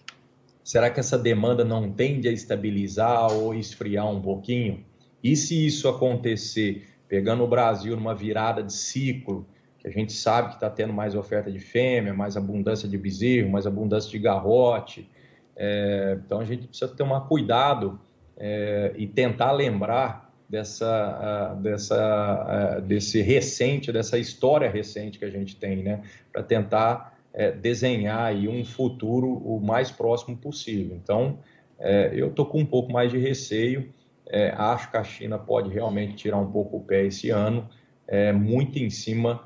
será 0.63 0.89
que 0.89 1.01
essa 1.01 1.17
demanda 1.17 1.65
não 1.65 1.91
tende 1.91 2.29
a 2.29 2.31
estabilizar 2.31 3.33
ou 3.33 3.53
esfriar 3.53 4.09
um 4.09 4.21
pouquinho? 4.21 4.85
E 5.21 5.35
se 5.35 5.65
isso 5.65 5.89
acontecer, 5.89 6.87
pegando 7.09 7.43
o 7.43 7.47
Brasil 7.47 7.93
numa 7.97 8.15
virada 8.15 8.63
de 8.63 8.71
ciclo, 8.71 9.45
que 9.79 9.89
a 9.89 9.91
gente 9.91 10.13
sabe 10.13 10.47
que 10.47 10.55
está 10.55 10.69
tendo 10.69 10.93
mais 10.93 11.13
oferta 11.13 11.51
de 11.51 11.59
fêmea, 11.59 12.13
mais 12.13 12.37
abundância 12.37 12.87
de 12.87 12.97
bezerro, 12.97 13.49
mais 13.49 13.67
abundância 13.67 14.09
de 14.09 14.17
garrote, 14.17 15.09
É, 15.55 16.17
então 16.25 16.39
a 16.39 16.45
gente 16.45 16.67
precisa 16.67 16.93
tomar 16.93 17.21
cuidado 17.21 17.99
é, 18.37 18.93
e 18.97 19.07
tentar 19.07 19.51
lembrar 19.51 20.33
dessa, 20.49 21.55
dessa, 21.59 22.79
desse 22.85 23.21
recente, 23.21 23.91
dessa 23.91 24.17
história 24.17 24.69
recente 24.69 25.17
que 25.17 25.25
a 25.25 25.29
gente 25.29 25.55
tem, 25.55 25.83
né? 25.83 26.03
Para 26.31 26.43
tentar 26.43 27.15
é, 27.35 27.51
desenhar 27.51 28.21
aí 28.21 28.47
um 28.47 28.63
futuro 28.63 29.27
o 29.27 29.59
mais 29.59 29.91
próximo 29.91 30.37
possível. 30.37 30.95
Então, 30.95 31.39
é, 31.77 32.11
eu 32.13 32.29
estou 32.29 32.45
com 32.45 32.59
um 32.59 32.65
pouco 32.65 32.91
mais 32.91 33.11
de 33.11 33.17
receio. 33.17 33.93
É, 34.27 34.51
acho 34.57 34.89
que 34.89 34.97
a 34.97 35.03
China 35.03 35.37
pode 35.37 35.69
realmente 35.69 36.15
tirar 36.15 36.37
um 36.37 36.49
pouco 36.49 36.77
o 36.77 36.81
pé 36.81 37.05
esse 37.05 37.29
ano, 37.29 37.69
é, 38.07 38.31
muito 38.31 38.79
em 38.79 38.89
cima 38.89 39.43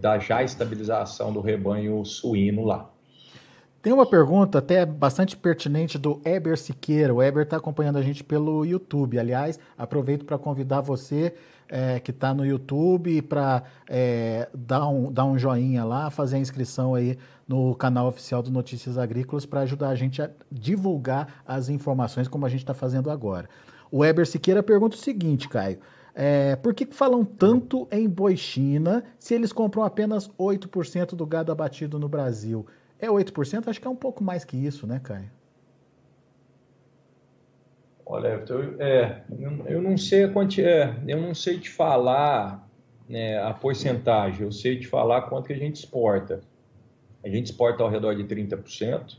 da 0.00 0.18
já 0.18 0.42
estabilização 0.42 1.30
do 1.30 1.42
rebanho 1.42 2.02
suíno 2.06 2.64
lá. 2.64 2.90
Tem 3.82 3.92
uma 3.92 4.06
pergunta 4.06 4.58
até 4.58 4.86
bastante 4.86 5.36
pertinente 5.36 5.98
do 5.98 6.20
Eber 6.24 6.56
Siqueira. 6.56 7.12
O 7.12 7.20
Eber 7.20 7.42
está 7.42 7.56
acompanhando 7.56 7.98
a 7.98 8.02
gente 8.02 8.22
pelo 8.22 8.64
YouTube. 8.64 9.18
Aliás, 9.18 9.58
aproveito 9.76 10.24
para 10.24 10.38
convidar 10.38 10.80
você 10.80 11.34
é, 11.68 11.98
que 11.98 12.12
está 12.12 12.32
no 12.32 12.46
YouTube 12.46 13.20
para 13.22 13.64
é, 13.88 14.48
dar, 14.54 14.86
um, 14.86 15.10
dar 15.10 15.24
um 15.24 15.36
joinha 15.36 15.84
lá, 15.84 16.10
fazer 16.10 16.36
a 16.36 16.38
inscrição 16.38 16.94
aí 16.94 17.18
no 17.48 17.74
canal 17.74 18.06
oficial 18.06 18.40
do 18.40 18.52
Notícias 18.52 18.96
Agrícolas 18.96 19.44
para 19.44 19.62
ajudar 19.62 19.88
a 19.88 19.96
gente 19.96 20.22
a 20.22 20.30
divulgar 20.48 21.42
as 21.44 21.68
informações 21.68 22.28
como 22.28 22.46
a 22.46 22.48
gente 22.48 22.60
está 22.60 22.74
fazendo 22.74 23.10
agora. 23.10 23.48
O 23.90 24.04
Eber 24.04 24.28
Siqueira 24.28 24.62
pergunta 24.62 24.94
o 24.94 25.00
seguinte, 25.00 25.48
Caio. 25.48 25.80
É, 26.14 26.54
por 26.54 26.72
que 26.72 26.86
falam 26.86 27.24
tanto 27.24 27.88
em 27.90 28.08
boi 28.08 28.36
China 28.36 29.02
se 29.18 29.34
eles 29.34 29.52
compram 29.52 29.82
apenas 29.82 30.28
8% 30.38 31.16
do 31.16 31.26
gado 31.26 31.50
abatido 31.50 31.98
no 31.98 32.08
Brasil? 32.08 32.64
É 33.02 33.08
8%? 33.08 33.66
Acho 33.66 33.80
que 33.80 33.86
é 33.88 33.90
um 33.90 33.96
pouco 33.96 34.22
mais 34.22 34.44
que 34.44 34.56
isso, 34.56 34.86
né, 34.86 35.00
Caio? 35.02 35.28
Olha, 38.06 38.44
eu, 38.48 38.80
é, 38.80 39.22
eu 39.66 39.82
não 39.82 39.98
sei 39.98 40.24
a 40.24 40.28
quanti, 40.28 40.62
é, 40.62 40.94
eu 41.08 41.20
não 41.20 41.34
sei 41.34 41.58
te 41.58 41.68
falar 41.68 42.68
né, 43.08 43.42
a 43.42 43.52
porcentagem, 43.52 44.42
eu 44.42 44.52
sei 44.52 44.78
te 44.78 44.86
falar 44.86 45.22
quanto 45.22 45.48
que 45.48 45.52
a 45.52 45.58
gente 45.58 45.76
exporta. 45.76 46.42
A 47.24 47.28
gente 47.28 47.46
exporta 47.46 47.82
ao 47.82 47.90
redor 47.90 48.14
de 48.14 48.22
30%. 48.22 49.16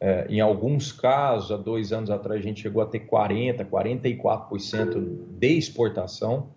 É, 0.00 0.26
em 0.28 0.40
alguns 0.40 0.92
casos, 0.92 1.50
há 1.50 1.56
dois 1.56 1.92
anos 1.92 2.10
atrás, 2.10 2.40
a 2.40 2.42
gente 2.42 2.60
chegou 2.60 2.80
a 2.82 2.86
ter 2.86 3.00
40%, 3.00 3.64
44% 3.68 5.26
de 5.38 5.58
exportação. 5.58 6.50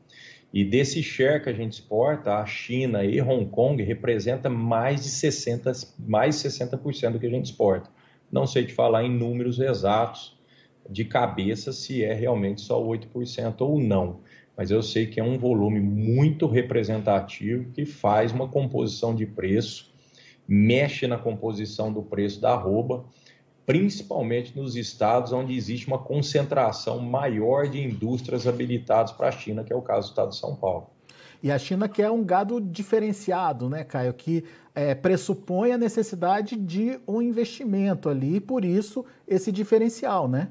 E 0.53 0.65
desse 0.65 1.01
share 1.01 1.41
que 1.41 1.49
a 1.49 1.53
gente 1.53 1.73
exporta, 1.73 2.35
a 2.35 2.45
China 2.45 3.05
e 3.05 3.21
Hong 3.21 3.45
Kong 3.45 3.81
representa 3.81 4.49
mais 4.49 5.03
de 5.03 5.09
60%, 5.09 5.93
mais 5.97 6.35
60% 6.35 7.11
do 7.11 7.19
que 7.19 7.25
a 7.25 7.29
gente 7.29 7.45
exporta. 7.45 7.89
Não 8.29 8.45
sei 8.45 8.65
te 8.65 8.73
falar 8.73 9.03
em 9.03 9.09
números 9.09 9.59
exatos 9.59 10.37
de 10.89 11.05
cabeça 11.05 11.71
se 11.71 12.03
é 12.03 12.13
realmente 12.13 12.61
só 12.61 12.83
8% 12.83 13.61
ou 13.61 13.79
não, 13.79 14.19
mas 14.57 14.71
eu 14.71 14.81
sei 14.81 15.05
que 15.05 15.19
é 15.19 15.23
um 15.23 15.37
volume 15.37 15.79
muito 15.79 16.47
representativo 16.47 17.71
que 17.71 17.85
faz 17.85 18.31
uma 18.33 18.47
composição 18.47 19.15
de 19.15 19.25
preço, 19.25 19.93
mexe 20.47 21.07
na 21.07 21.17
composição 21.17 21.93
do 21.93 22.03
preço 22.03 22.41
da 22.41 22.51
arroba 22.51 23.05
principalmente 23.71 24.53
nos 24.53 24.75
estados 24.75 25.31
onde 25.31 25.55
existe 25.55 25.87
uma 25.87 25.97
concentração 25.97 26.99
maior 26.99 27.69
de 27.69 27.81
indústrias 27.81 28.45
habilitadas 28.45 29.13
para 29.13 29.29
a 29.29 29.31
China, 29.31 29.63
que 29.63 29.71
é 29.71 29.75
o 29.75 29.81
caso 29.81 30.07
do 30.07 30.09
estado 30.09 30.29
de 30.31 30.35
São 30.35 30.57
Paulo. 30.57 30.89
E 31.41 31.49
a 31.49 31.57
China 31.57 31.87
quer 31.87 32.11
um 32.11 32.21
gado 32.21 32.59
diferenciado, 32.59 33.69
né, 33.69 33.85
Caio? 33.85 34.13
Que 34.13 34.43
é, 34.75 34.93
pressupõe 34.93 35.71
a 35.71 35.77
necessidade 35.77 36.57
de 36.57 36.99
um 37.07 37.21
investimento 37.21 38.09
ali, 38.09 38.41
por 38.41 38.65
isso 38.65 39.05
esse 39.25 39.53
diferencial, 39.53 40.27
né? 40.27 40.49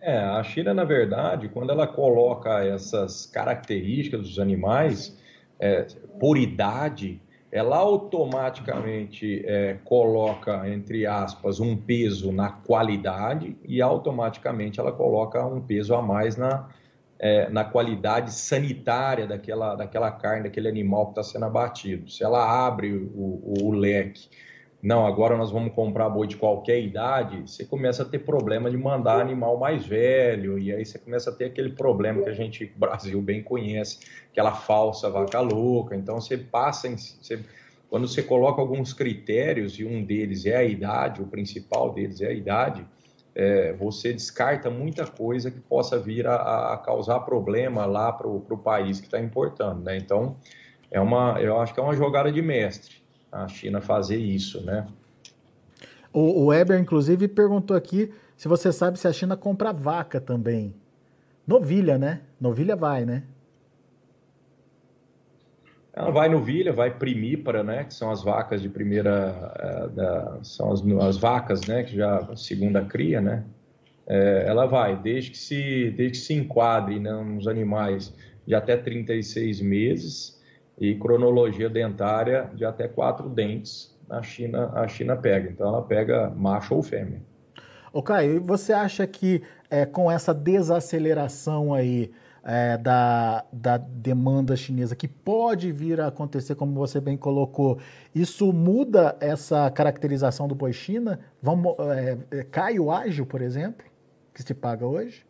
É, 0.00 0.18
a 0.18 0.42
China, 0.42 0.72
na 0.72 0.84
verdade, 0.84 1.50
quando 1.50 1.72
ela 1.72 1.86
coloca 1.86 2.64
essas 2.64 3.26
características 3.26 4.22
dos 4.22 4.38
animais 4.38 5.14
é, 5.60 5.82
por 6.18 6.38
idade, 6.38 7.20
ela 7.50 7.76
automaticamente 7.76 9.42
é, 9.46 9.74
coloca, 9.84 10.68
entre 10.68 11.06
aspas, 11.06 11.60
um 11.60 11.76
peso 11.76 12.32
na 12.32 12.50
qualidade 12.50 13.56
e 13.64 13.80
automaticamente 13.80 14.80
ela 14.80 14.92
coloca 14.92 15.44
um 15.44 15.60
peso 15.60 15.94
a 15.94 16.02
mais 16.02 16.36
na, 16.36 16.68
é, 17.18 17.48
na 17.48 17.64
qualidade 17.64 18.32
sanitária 18.32 19.26
daquela, 19.26 19.74
daquela 19.74 20.10
carne, 20.10 20.44
daquele 20.44 20.68
animal 20.68 21.06
que 21.06 21.20
está 21.20 21.22
sendo 21.22 21.44
abatido. 21.44 22.10
Se 22.10 22.24
ela 22.24 22.66
abre 22.66 22.92
o, 22.92 23.10
o, 23.14 23.66
o 23.66 23.70
leque 23.72 24.28
não, 24.86 25.04
agora 25.04 25.36
nós 25.36 25.50
vamos 25.50 25.74
comprar 25.74 26.08
boi 26.08 26.28
de 26.28 26.36
qualquer 26.36 26.80
idade, 26.80 27.40
você 27.40 27.64
começa 27.64 28.04
a 28.04 28.06
ter 28.06 28.20
problema 28.20 28.70
de 28.70 28.76
mandar 28.76 29.20
animal 29.20 29.58
mais 29.58 29.84
velho, 29.84 30.60
e 30.60 30.72
aí 30.72 30.86
você 30.86 30.96
começa 30.96 31.28
a 31.28 31.32
ter 31.32 31.46
aquele 31.46 31.70
problema 31.70 32.22
que 32.22 32.28
a 32.28 32.32
gente, 32.32 32.72
Brasil, 32.76 33.20
bem 33.20 33.42
conhece, 33.42 33.98
aquela 34.30 34.52
falsa 34.52 35.10
vaca 35.10 35.40
louca. 35.40 35.96
Então 35.96 36.20
você 36.20 36.38
passa 36.38 36.86
em. 36.86 36.96
Você, 36.96 37.40
quando 37.90 38.06
você 38.06 38.22
coloca 38.22 38.60
alguns 38.60 38.92
critérios, 38.92 39.76
e 39.80 39.84
um 39.84 40.04
deles 40.04 40.46
é 40.46 40.54
a 40.54 40.62
idade, 40.62 41.20
o 41.20 41.26
principal 41.26 41.92
deles 41.92 42.20
é 42.20 42.28
a 42.28 42.32
idade, 42.32 42.86
é, 43.34 43.72
você 43.72 44.12
descarta 44.12 44.70
muita 44.70 45.04
coisa 45.04 45.50
que 45.50 45.58
possa 45.58 45.98
vir 45.98 46.28
a, 46.28 46.74
a 46.74 46.76
causar 46.78 47.18
problema 47.22 47.86
lá 47.86 48.12
para 48.12 48.28
o 48.28 48.58
país 48.58 49.00
que 49.00 49.06
está 49.06 49.18
importando. 49.18 49.82
Né? 49.82 49.96
Então, 49.96 50.36
é 50.92 51.00
uma, 51.00 51.40
eu 51.40 51.60
acho 51.60 51.74
que 51.74 51.80
é 51.80 51.82
uma 51.82 51.96
jogada 51.96 52.30
de 52.30 52.40
mestre 52.40 53.04
a 53.30 53.48
China 53.48 53.80
fazer 53.80 54.16
isso, 54.16 54.64
né? 54.64 54.86
O, 56.12 56.42
o 56.42 56.46
Weber, 56.46 56.80
inclusive, 56.80 57.28
perguntou 57.28 57.76
aqui 57.76 58.12
se 58.36 58.48
você 58.48 58.72
sabe 58.72 58.98
se 58.98 59.06
a 59.06 59.12
China 59.12 59.36
compra 59.36 59.72
vaca 59.72 60.20
também. 60.20 60.74
Novilha, 61.46 61.98
né? 61.98 62.20
Novilha 62.40 62.74
vai, 62.74 63.04
né? 63.04 63.22
Ela 65.92 66.10
vai 66.10 66.28
novilha, 66.28 66.74
vai 66.74 66.90
primípara, 66.90 67.62
né? 67.62 67.84
Que 67.84 67.94
são 67.94 68.10
as 68.10 68.22
vacas 68.22 68.60
de 68.60 68.68
primeira, 68.68 69.54
é, 69.58 69.88
da, 69.88 70.38
são 70.42 70.70
as, 70.70 70.82
as, 71.02 71.16
vacas, 71.16 71.66
né? 71.66 71.84
Que 71.84 71.96
já 71.96 72.36
segunda 72.36 72.84
cria, 72.84 73.20
né? 73.20 73.44
É, 74.06 74.44
ela 74.46 74.66
vai, 74.66 74.94
desde 75.00 75.30
que 75.30 75.38
se, 75.38 75.90
desde 75.96 76.18
que 76.18 76.26
se 76.26 76.34
enquadre 76.34 77.00
né, 77.00 77.12
nos 77.12 77.48
animais 77.48 78.14
de 78.46 78.54
até 78.54 78.76
36 78.76 79.60
meses, 79.60 80.35
e 80.78 80.94
cronologia 80.94 81.68
dentária 81.68 82.50
de 82.54 82.64
até 82.64 82.86
quatro 82.86 83.28
dentes 83.28 83.96
a 84.08 84.22
China, 84.22 84.70
a 84.74 84.86
China 84.86 85.16
pega. 85.16 85.50
Então 85.50 85.68
ela 85.68 85.82
pega 85.82 86.30
macho 86.30 86.74
ou 86.74 86.82
fêmea. 86.82 87.20
O 87.92 88.02
Caio, 88.02 88.42
você 88.42 88.72
acha 88.72 89.06
que 89.06 89.42
é, 89.70 89.86
com 89.86 90.10
essa 90.10 90.32
desaceleração 90.34 91.72
aí 91.72 92.12
é, 92.44 92.76
da, 92.78 93.44
da 93.52 93.76
demanda 93.76 94.54
chinesa 94.54 94.94
que 94.94 95.08
pode 95.08 95.72
vir 95.72 96.00
a 96.00 96.06
acontecer, 96.06 96.54
como 96.54 96.74
você 96.74 97.00
bem 97.00 97.16
colocou, 97.16 97.78
isso 98.14 98.52
muda 98.52 99.16
essa 99.18 99.68
caracterização 99.70 100.46
do 100.46 100.54
boi 100.54 100.72
China? 100.72 101.18
Vamos, 101.42 101.74
é, 101.78 102.18
é 102.30 102.44
cai 102.44 102.78
o 102.78 102.92
ágil, 102.92 103.26
por 103.26 103.42
exemplo, 103.42 103.84
que 104.32 104.42
se 104.42 104.54
paga 104.54 104.86
hoje? 104.86 105.25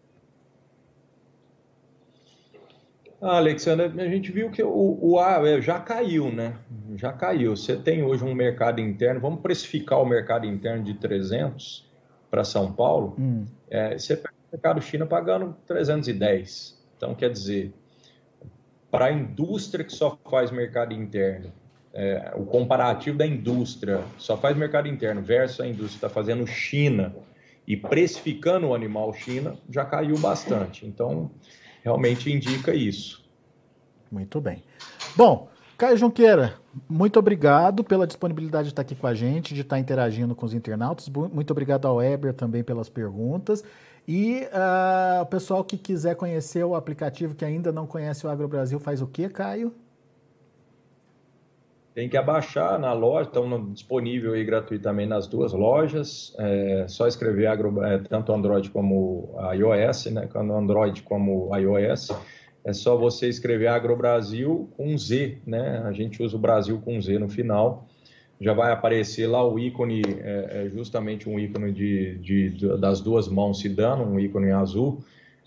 Ah, 3.21 3.37
Alexandre, 3.37 4.01
a 4.01 4.09
gente 4.09 4.31
viu 4.31 4.51
que 4.51 4.63
o, 4.63 4.99
o 5.01 5.19
A 5.19 5.49
é, 5.49 5.61
já 5.61 5.81
caiu, 5.81 6.31
né? 6.31 6.57
Já 6.97 7.13
caiu. 7.13 7.57
Você 7.57 7.77
tem 7.77 8.03
hoje 8.03 8.25
um 8.25 8.35
mercado 8.35 8.81
interno, 8.81 9.21
vamos 9.21 9.41
precificar 9.41 10.01
o 10.01 10.07
mercado 10.07 10.47
interno 10.47 10.85
de 10.85 10.95
300 10.95 11.87
para 12.31 12.45
São 12.45 12.73
Paulo. 12.73 13.17
Hum. 13.19 13.47
É, 13.71 13.99
você 13.99 14.17
pega 14.17 14.35
o 14.35 14.53
mercado 14.53 14.83
China 14.83 15.07
pagando 15.07 15.57
310. 15.67 16.79
Então, 16.97 17.15
quer 17.15 17.31
dizer, 17.31 17.73
para 18.91 19.07
a 19.07 19.13
indústria 19.13 19.85
que 19.85 19.93
só 19.93 20.19
faz 20.31 20.51
mercado 20.51 20.93
interno, 20.93 21.53
é, 21.93 22.33
o 22.37 22.45
comparativo 22.45 23.17
da 23.17 23.27
indústria 23.27 24.01
só 24.19 24.37
faz 24.37 24.55
mercado 24.57 24.89
interno 24.89 25.23
versus 25.23 25.61
a 25.61 25.67
indústria 25.67 25.89
que 25.89 25.97
está 25.97 26.09
fazendo 26.11 26.47
China 26.47 27.15
e 27.67 27.77
precificando 27.77 28.69
o 28.69 28.75
animal 28.75 29.13
China, 29.15 29.57
já 29.71 29.85
caiu 29.85 30.19
bastante. 30.19 30.87
Então, 30.87 31.31
realmente 31.87 32.33
indica 32.33 32.75
isso. 32.75 33.25
Muito 34.11 34.41
bem. 34.41 34.61
Bom, 35.15 35.49
Caio 35.79 35.97
Junqueira, 35.97 36.55
muito 36.89 37.17
obrigado 37.17 37.85
pela 37.85 38.09
disponibilidade 38.09 38.65
de 38.65 38.73
estar 38.73 38.83
aqui 38.83 38.97
com 38.97 39.07
a 39.07 39.15
gente, 39.15 39.55
de 39.55 39.61
estar 39.61 39.79
interagindo 39.79 40.35
com 40.35 40.45
os 40.45 40.53
internautas. 40.53 41.09
Muito 41.09 41.53
obrigado 41.53 41.87
ao 41.87 42.03
Eber 42.03 42.35
também 42.35 42.65
pelas 42.65 42.89
perguntas. 42.89 43.63
E 44.07 44.49
uh, 44.53 45.23
o 45.23 45.27
pessoal 45.27 45.63
que 45.63 45.77
quiser 45.77 46.17
conhecer 46.17 46.65
o 46.65 46.75
aplicativo, 46.75 47.37
que 47.37 47.45
ainda 47.45 47.71
não 47.71 47.87
conhece 47.87 48.27
o 48.27 48.31
Agro 48.31 48.49
Brasil, 48.49 48.81
faz 48.81 49.01
o 49.01 49.07
que, 49.07 49.29
Caio? 49.29 49.73
Tem 51.97 52.11
que 52.11 52.17
abaixar 52.19 52.79
na 52.79 52.93
loja, 52.93 53.27
estão 53.27 53.73
disponível 53.73 54.35
aí 54.35 54.45
gratuitamente 54.45 55.09
nas 55.09 55.27
duas 55.27 55.55
lojas. 55.55 56.37
É 56.39 56.85
só 56.87 57.07
escrever 57.09 57.47
agro, 57.47 57.83
é, 57.83 57.97
tanto 57.97 58.35
Android 58.35 58.69
como 58.69 59.35
iOS, 59.55 60.05
né? 60.13 60.29
Android 60.35 61.03
como 61.03 61.51
iOS. 61.57 62.11
É 62.63 62.75
só 62.75 62.99
você 62.99 63.31
escrever 63.31 63.69
Agro 63.69 63.97
Brasil 63.97 64.69
com 64.77 64.99
Z, 64.99 65.39
né? 65.47 65.83
A 65.87 65.93
gente 65.93 66.23
usa 66.23 66.37
o 66.37 66.39
Brasil 66.39 66.79
com 66.85 67.01
Z 67.01 67.19
no 67.19 67.31
final. 67.31 67.89
já 68.39 68.53
vai 68.53 68.73
aparecer 68.73 69.27
lá 69.27 69.43
o 69.43 69.59
ícone, 69.59 70.03
é, 70.19 70.67
é 70.67 70.69
justamente 70.69 71.27
um 71.27 71.39
ícone 71.39 71.73
de, 71.73 72.19
de, 72.19 72.77
das 72.79 73.01
duas 73.01 73.27
mãos 73.27 73.61
se 73.61 73.71
dando, 73.71 74.03
um 74.03 74.21
ícone 74.21 74.51
azul, 74.51 75.03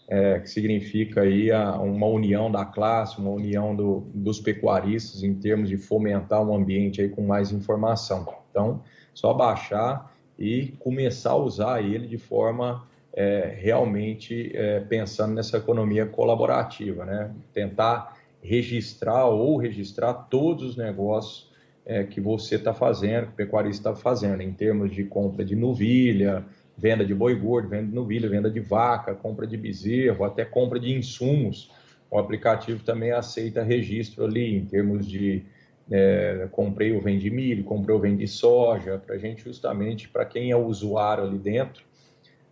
é, 0.09 0.39
que 0.39 0.49
significa 0.49 1.21
aí 1.21 1.51
a, 1.51 1.77
uma 1.77 2.07
união 2.07 2.51
da 2.51 2.65
classe, 2.65 3.19
uma 3.19 3.29
união 3.29 3.75
do, 3.75 4.07
dos 4.11 4.39
pecuaristas 4.39 5.21
em 5.21 5.35
termos 5.35 5.69
de 5.69 5.77
fomentar 5.77 6.41
um 6.41 6.55
ambiente 6.55 6.99
aí 6.99 7.09
com 7.09 7.21
mais 7.21 7.51
informação. 7.51 8.27
Então, 8.49 8.81
só 9.13 9.31
baixar 9.35 10.11
e 10.37 10.73
começar 10.79 11.31
a 11.31 11.35
usar 11.35 11.83
ele 11.83 12.07
de 12.07 12.17
forma 12.17 12.87
é, 13.13 13.55
realmente 13.55 14.51
é, 14.55 14.79
pensando 14.79 15.35
nessa 15.35 15.57
economia 15.57 16.07
colaborativa, 16.07 17.05
né? 17.05 17.31
Tentar 17.53 18.17
registrar 18.41 19.25
ou 19.25 19.57
registrar 19.57 20.13
todos 20.13 20.71
os 20.71 20.77
negócios 20.77 21.51
é, 21.85 22.03
que 22.03 22.19
você 22.19 22.55
está 22.55 22.73
fazendo, 22.73 23.27
que 23.27 23.33
o 23.33 23.35
pecuarista 23.35 23.89
está 23.89 24.01
fazendo, 24.01 24.41
em 24.41 24.53
termos 24.53 24.91
de 24.91 25.03
compra 25.03 25.45
de 25.45 25.55
novilha, 25.55 26.45
venda 26.79 27.05
de 27.05 27.13
boi 27.13 27.35
gordo, 27.35 27.69
venda 27.69 27.87
de 27.87 27.93
novilha, 27.93 28.29
venda 28.29 28.49
de 28.49 28.59
vaca, 28.59 29.13
compra 29.13 29.45
de 29.45 29.57
bezerro, 29.57 30.23
até 30.23 30.45
compra 30.45 30.79
de 30.79 30.91
insumos. 30.91 31.71
O 32.09 32.17
aplicativo 32.17 32.83
também 32.83 33.11
aceita 33.11 33.61
registro 33.61 34.25
ali 34.25 34.55
em 34.55 34.65
termos 34.65 35.07
de 35.07 35.43
é, 35.91 36.47
comprei 36.51 36.91
ou 36.93 37.01
vendi 37.01 37.29
milho, 37.29 37.63
comprei 37.63 37.93
ou 37.93 38.01
vendi 38.01 38.27
soja, 38.27 38.97
para 38.97 39.15
a 39.15 39.17
gente 39.17 39.43
justamente, 39.43 40.07
para 40.07 40.25
quem 40.25 40.51
é 40.51 40.55
usuário 40.55 41.25
ali 41.25 41.37
dentro, 41.37 41.83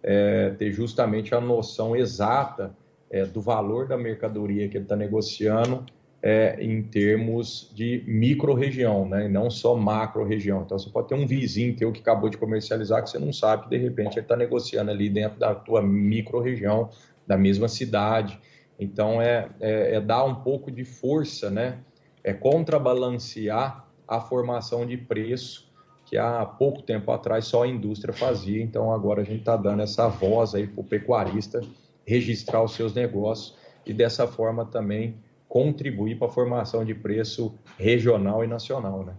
é, 0.03 0.51
ter 0.51 0.71
justamente 0.71 1.33
a 1.33 1.41
noção 1.41 1.95
exata 1.95 2.75
é, 3.09 3.25
do 3.25 3.41
valor 3.41 3.87
da 3.87 3.97
mercadoria 3.97 4.67
que 4.67 4.77
ele 4.77 4.85
está 4.85 4.95
negociando 4.95 5.85
é, 6.21 6.57
em 6.59 6.81
termos 6.81 7.71
de 7.73 8.03
micro-região, 8.07 9.07
né? 9.07 9.25
e 9.25 9.29
não 9.29 9.49
só 9.49 9.75
macro-região. 9.75 10.63
Então, 10.65 10.77
você 10.77 10.89
pode 10.89 11.07
ter 11.07 11.15
um 11.15 11.27
vizinho 11.27 11.75
teu 11.75 11.91
que 11.91 11.99
acabou 11.99 12.29
de 12.29 12.37
comercializar 12.37 13.03
que 13.03 13.09
você 13.09 13.19
não 13.19 13.31
sabe 13.31 13.63
que, 13.63 13.69
de 13.69 13.77
repente, 13.77 14.13
ele 14.13 14.21
está 14.21 14.35
negociando 14.35 14.89
ali 14.91 15.09
dentro 15.09 15.39
da 15.39 15.53
tua 15.53 15.81
micro-região, 15.81 16.89
da 17.25 17.37
mesma 17.37 17.67
cidade. 17.67 18.39
Então, 18.79 19.21
é, 19.21 19.49
é, 19.59 19.95
é, 19.95 20.01
dar 20.01 20.23
um 20.23 20.35
pouco 20.35 20.71
de 20.71 20.83
força, 20.83 21.49
né? 21.49 21.79
é 22.23 22.33
contrabalancear 22.33 23.87
a 24.07 24.19
formação 24.19 24.85
de 24.85 24.97
preço 24.97 25.67
que 26.05 26.17
há 26.17 26.45
pouco 26.45 26.81
tempo 26.81 27.11
atrás 27.11 27.45
só 27.45 27.63
a 27.63 27.67
indústria 27.67 28.13
fazia. 28.13 28.61
Então, 28.61 28.91
agora 28.91 29.21
a 29.21 29.25
gente 29.25 29.39
está 29.39 29.55
dando 29.55 29.81
essa 29.81 30.07
voz 30.07 30.55
aí 30.55 30.65
para 30.65 30.81
o 30.81 30.83
pecuarista 30.83 31.61
registrar 32.05 32.63
os 32.63 32.73
seus 32.73 32.93
negócios 32.93 33.55
e, 33.85 33.93
dessa 33.93 34.25
forma, 34.25 34.65
também 34.65 35.15
contribuir 35.47 36.17
para 36.17 36.27
a 36.27 36.31
formação 36.31 36.83
de 36.83 36.93
preço 36.93 37.53
regional 37.77 38.43
e 38.43 38.47
nacional, 38.47 39.03
né? 39.03 39.13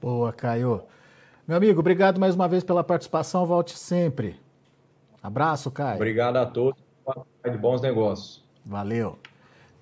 Boa, 0.00 0.32
Caio. 0.32 0.82
Meu 1.46 1.56
amigo, 1.56 1.80
obrigado 1.80 2.18
mais 2.18 2.34
uma 2.34 2.48
vez 2.48 2.64
pela 2.64 2.82
participação. 2.82 3.44
Volte 3.46 3.76
sempre. 3.76 4.36
Abraço, 5.22 5.70
Caio. 5.70 5.96
Obrigado 5.96 6.36
a 6.36 6.46
todos. 6.46 6.82
De 7.44 7.58
bons 7.58 7.82
negócios. 7.82 8.42
Valeu. 8.64 9.18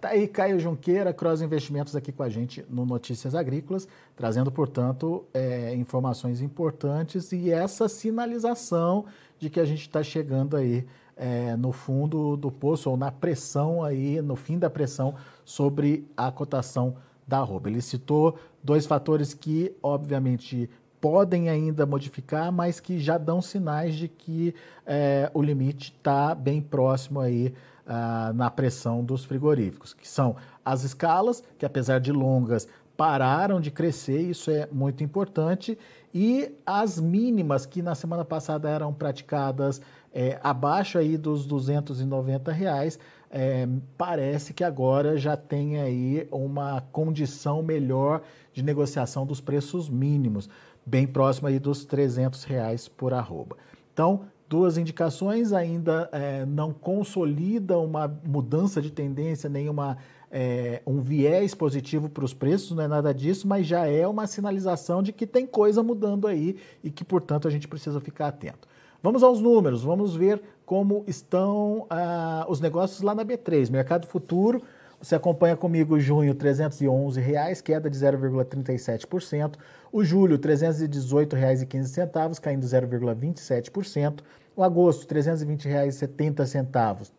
Tá 0.01 0.09
aí 0.09 0.27
Caio 0.27 0.59
Junqueira, 0.59 1.13
Cross 1.13 1.43
Investimentos 1.43 1.95
aqui 1.95 2.11
com 2.11 2.25
a 2.25 2.29
gente 2.29 2.67
no 2.69 2.85
Notícias 2.85 3.37
Agrícolas, 3.37 3.87
trazendo, 4.17 4.51
portanto, 4.51 5.25
é, 5.33 5.73
informações 5.77 6.41
importantes 6.41 7.31
e 7.31 7.53
essa 7.53 7.89
sinalização 7.89 9.07
de 9.39 9.49
que 9.49 9.61
a 9.61 9.65
gente 9.65 9.83
está 9.83 10.03
chegando 10.03 10.57
aí 10.57 10.85
é, 11.17 11.57
no 11.57 11.73
fundo 11.73 12.37
do 12.37 12.51
poço 12.51 12.91
ou 12.91 12.97
na 12.97 13.11
pressão 13.11 13.83
aí, 13.83 14.21
no 14.21 14.37
fim 14.37 14.59
da 14.59 14.71
pressão 14.71 15.15
sobre 15.45 16.07
a 16.17 16.31
cotação 16.31 16.97
da 17.27 17.39
arroba. 17.39 17.69
Ele 17.69 17.81
citou 17.81 18.39
dois 18.63 18.87
fatores 18.87 19.35
que, 19.35 19.75
obviamente, 19.83 20.69
podem 21.01 21.49
ainda 21.49 21.85
modificar, 21.85 22.53
mas 22.53 22.79
que 22.79 22.99
já 22.99 23.19
dão 23.19 23.43
sinais 23.43 23.95
de 23.95 24.07
que 24.09 24.55
é, 24.87 25.31
o 25.35 25.43
limite 25.43 25.93
está 25.97 26.35
bem 26.35 26.61
próximo 26.61 27.21
aí 27.21 27.53
ah, 27.85 28.33
na 28.35 28.49
pressão 28.49 29.05
dos 29.05 29.25
frigoríficos, 29.25 29.93
que 29.93 30.07
são 30.07 30.37
as 30.65 30.85
escalas, 30.85 31.43
que 31.59 31.67
apesar 31.67 31.99
de 31.99 32.13
longas, 32.13 32.69
pararam 32.97 33.61
de 33.61 33.73
crescer, 33.73 34.21
isso 34.21 34.49
é 34.53 34.69
muito 34.71 35.03
importante, 35.03 35.77
e 36.15 36.55
as 36.65 37.01
mínimas 37.01 37.67
que 37.67 37.83
na 37.83 37.97
semana 37.97 38.25
passada 38.25 38.71
eram 38.71 38.93
praticadas 38.93 39.81
é, 40.13 40.39
abaixo 40.43 40.99
aí 40.99 41.17
dos 41.17 41.47
290 41.47 42.53
reais, 42.53 42.99
é, 43.31 43.67
parece 43.97 44.53
que 44.53 44.63
agora 44.63 45.17
já 45.17 45.37
tem 45.37 45.81
aí 45.81 46.29
uma 46.31 46.83
condição 46.93 47.63
melhor 47.63 48.23
de 48.53 48.63
negociação 48.63 49.25
dos 49.25 49.41
preços 49.41 49.89
mínimos, 49.89 50.49
bem 50.85 51.07
próximo 51.07 51.49
aí 51.49 51.59
dos 51.59 51.85
300 51.85 52.45
reais 52.45 52.89
por 52.89 53.15
arroba. 53.15 53.57
Então, 53.93 54.27
duas 54.49 54.77
indicações 54.77 55.53
ainda 55.53 56.11
é, 56.13 56.45
não 56.45 56.75
consolida 56.75 57.79
uma 57.79 58.07
mudança 58.07 58.83
de 58.83 58.91
tendência, 58.91 59.49
nenhuma 59.49 59.97
é, 60.31 60.83
um 60.87 61.01
viés 61.01 61.55
positivo 61.55 62.11
para 62.11 62.25
os 62.25 62.35
preços, 62.35 62.77
não 62.77 62.85
é 62.85 62.89
nada 62.89 63.15
disso, 63.15 63.49
mas 63.49 63.67
já 63.67 63.87
é 63.87 64.07
uma 64.07 64.27
sinalização 64.27 65.03
de 65.03 65.11
que 65.11 65.27
tem 65.27 65.47
coisa 65.47 65.83
mudando 65.83 66.27
aí 66.27 66.57
e 66.85 66.91
que, 66.91 67.03
portanto, 67.03 67.49
a 67.49 67.51
gente 67.51 67.67
precisa 67.67 67.99
ficar 67.99 68.29
atento. 68.29 68.69
Vamos 69.03 69.25
aos 69.25 69.41
números, 69.41 69.83
vamos 69.83 70.15
ver 70.15 70.41
como 70.65 71.03
estão 71.09 71.87
ah, 71.91 72.47
os 72.49 72.61
negócios 72.61 73.03
lá 73.03 73.17
na 73.17 73.25
B3. 73.25 73.69
Mercado 73.69 74.07
Futuro, 74.07 74.63
você 75.01 75.17
acompanha 75.17 75.57
comigo 75.57 75.99
junho, 75.99 76.37
311 76.37 77.21
reais, 77.21 77.61
queda 77.61 77.91
de 77.91 77.99
0,37%. 77.99 79.57
O 79.91 80.05
julho, 80.05 80.37
R$ 80.37 80.43
318,15, 80.43 82.41
caindo 82.41 82.65
0,27%. 82.65 84.21
O 84.55 84.63
agosto, 84.63 85.13
R$ 85.13 85.21
320,70, 85.21 87.11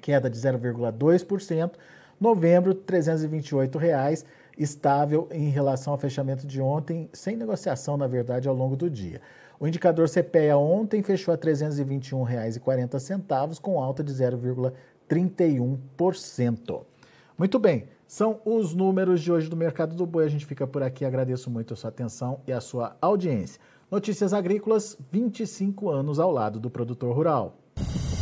queda 0.00 0.30
de 0.30 0.38
0,2%. 0.38 1.72
Novembro, 2.20 2.70
R$ 2.70 2.78
328,00, 2.86 4.24
estável 4.56 5.28
em 5.32 5.50
relação 5.50 5.92
ao 5.92 5.98
fechamento 5.98 6.46
de 6.46 6.60
ontem, 6.60 7.10
sem 7.12 7.36
negociação, 7.36 7.96
na 7.96 8.06
verdade, 8.06 8.46
ao 8.46 8.54
longo 8.54 8.76
do 8.76 8.88
dia. 8.88 9.20
O 9.58 9.66
indicador 9.66 10.08
CPEA 10.08 10.56
ontem 10.56 11.02
fechou 11.02 11.32
a 11.32 11.36
R$ 11.36 11.42
321,40, 11.42 13.60
com 13.60 13.82
alta 13.82 14.04
de 14.04 14.12
0,31%. 14.12 16.84
Muito 17.38 17.58
bem, 17.58 17.88
são 18.06 18.40
os 18.44 18.74
números 18.74 19.20
de 19.20 19.32
hoje 19.32 19.48
do 19.48 19.56
Mercado 19.56 19.96
do 19.96 20.06
Boi. 20.06 20.24
A 20.24 20.28
gente 20.28 20.46
fica 20.46 20.66
por 20.66 20.82
aqui. 20.82 21.04
Agradeço 21.04 21.50
muito 21.50 21.74
a 21.74 21.76
sua 21.76 21.90
atenção 21.90 22.40
e 22.46 22.52
a 22.52 22.60
sua 22.60 22.96
audiência. 23.00 23.60
Notícias 23.90 24.32
Agrícolas, 24.32 24.96
25 25.10 25.90
anos 25.90 26.18
ao 26.18 26.30
lado 26.30 26.60
do 26.60 26.70
produtor 26.70 27.14
rural. 27.14 27.58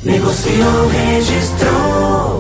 Negociou, 0.02 0.88
registrou. 0.88 2.34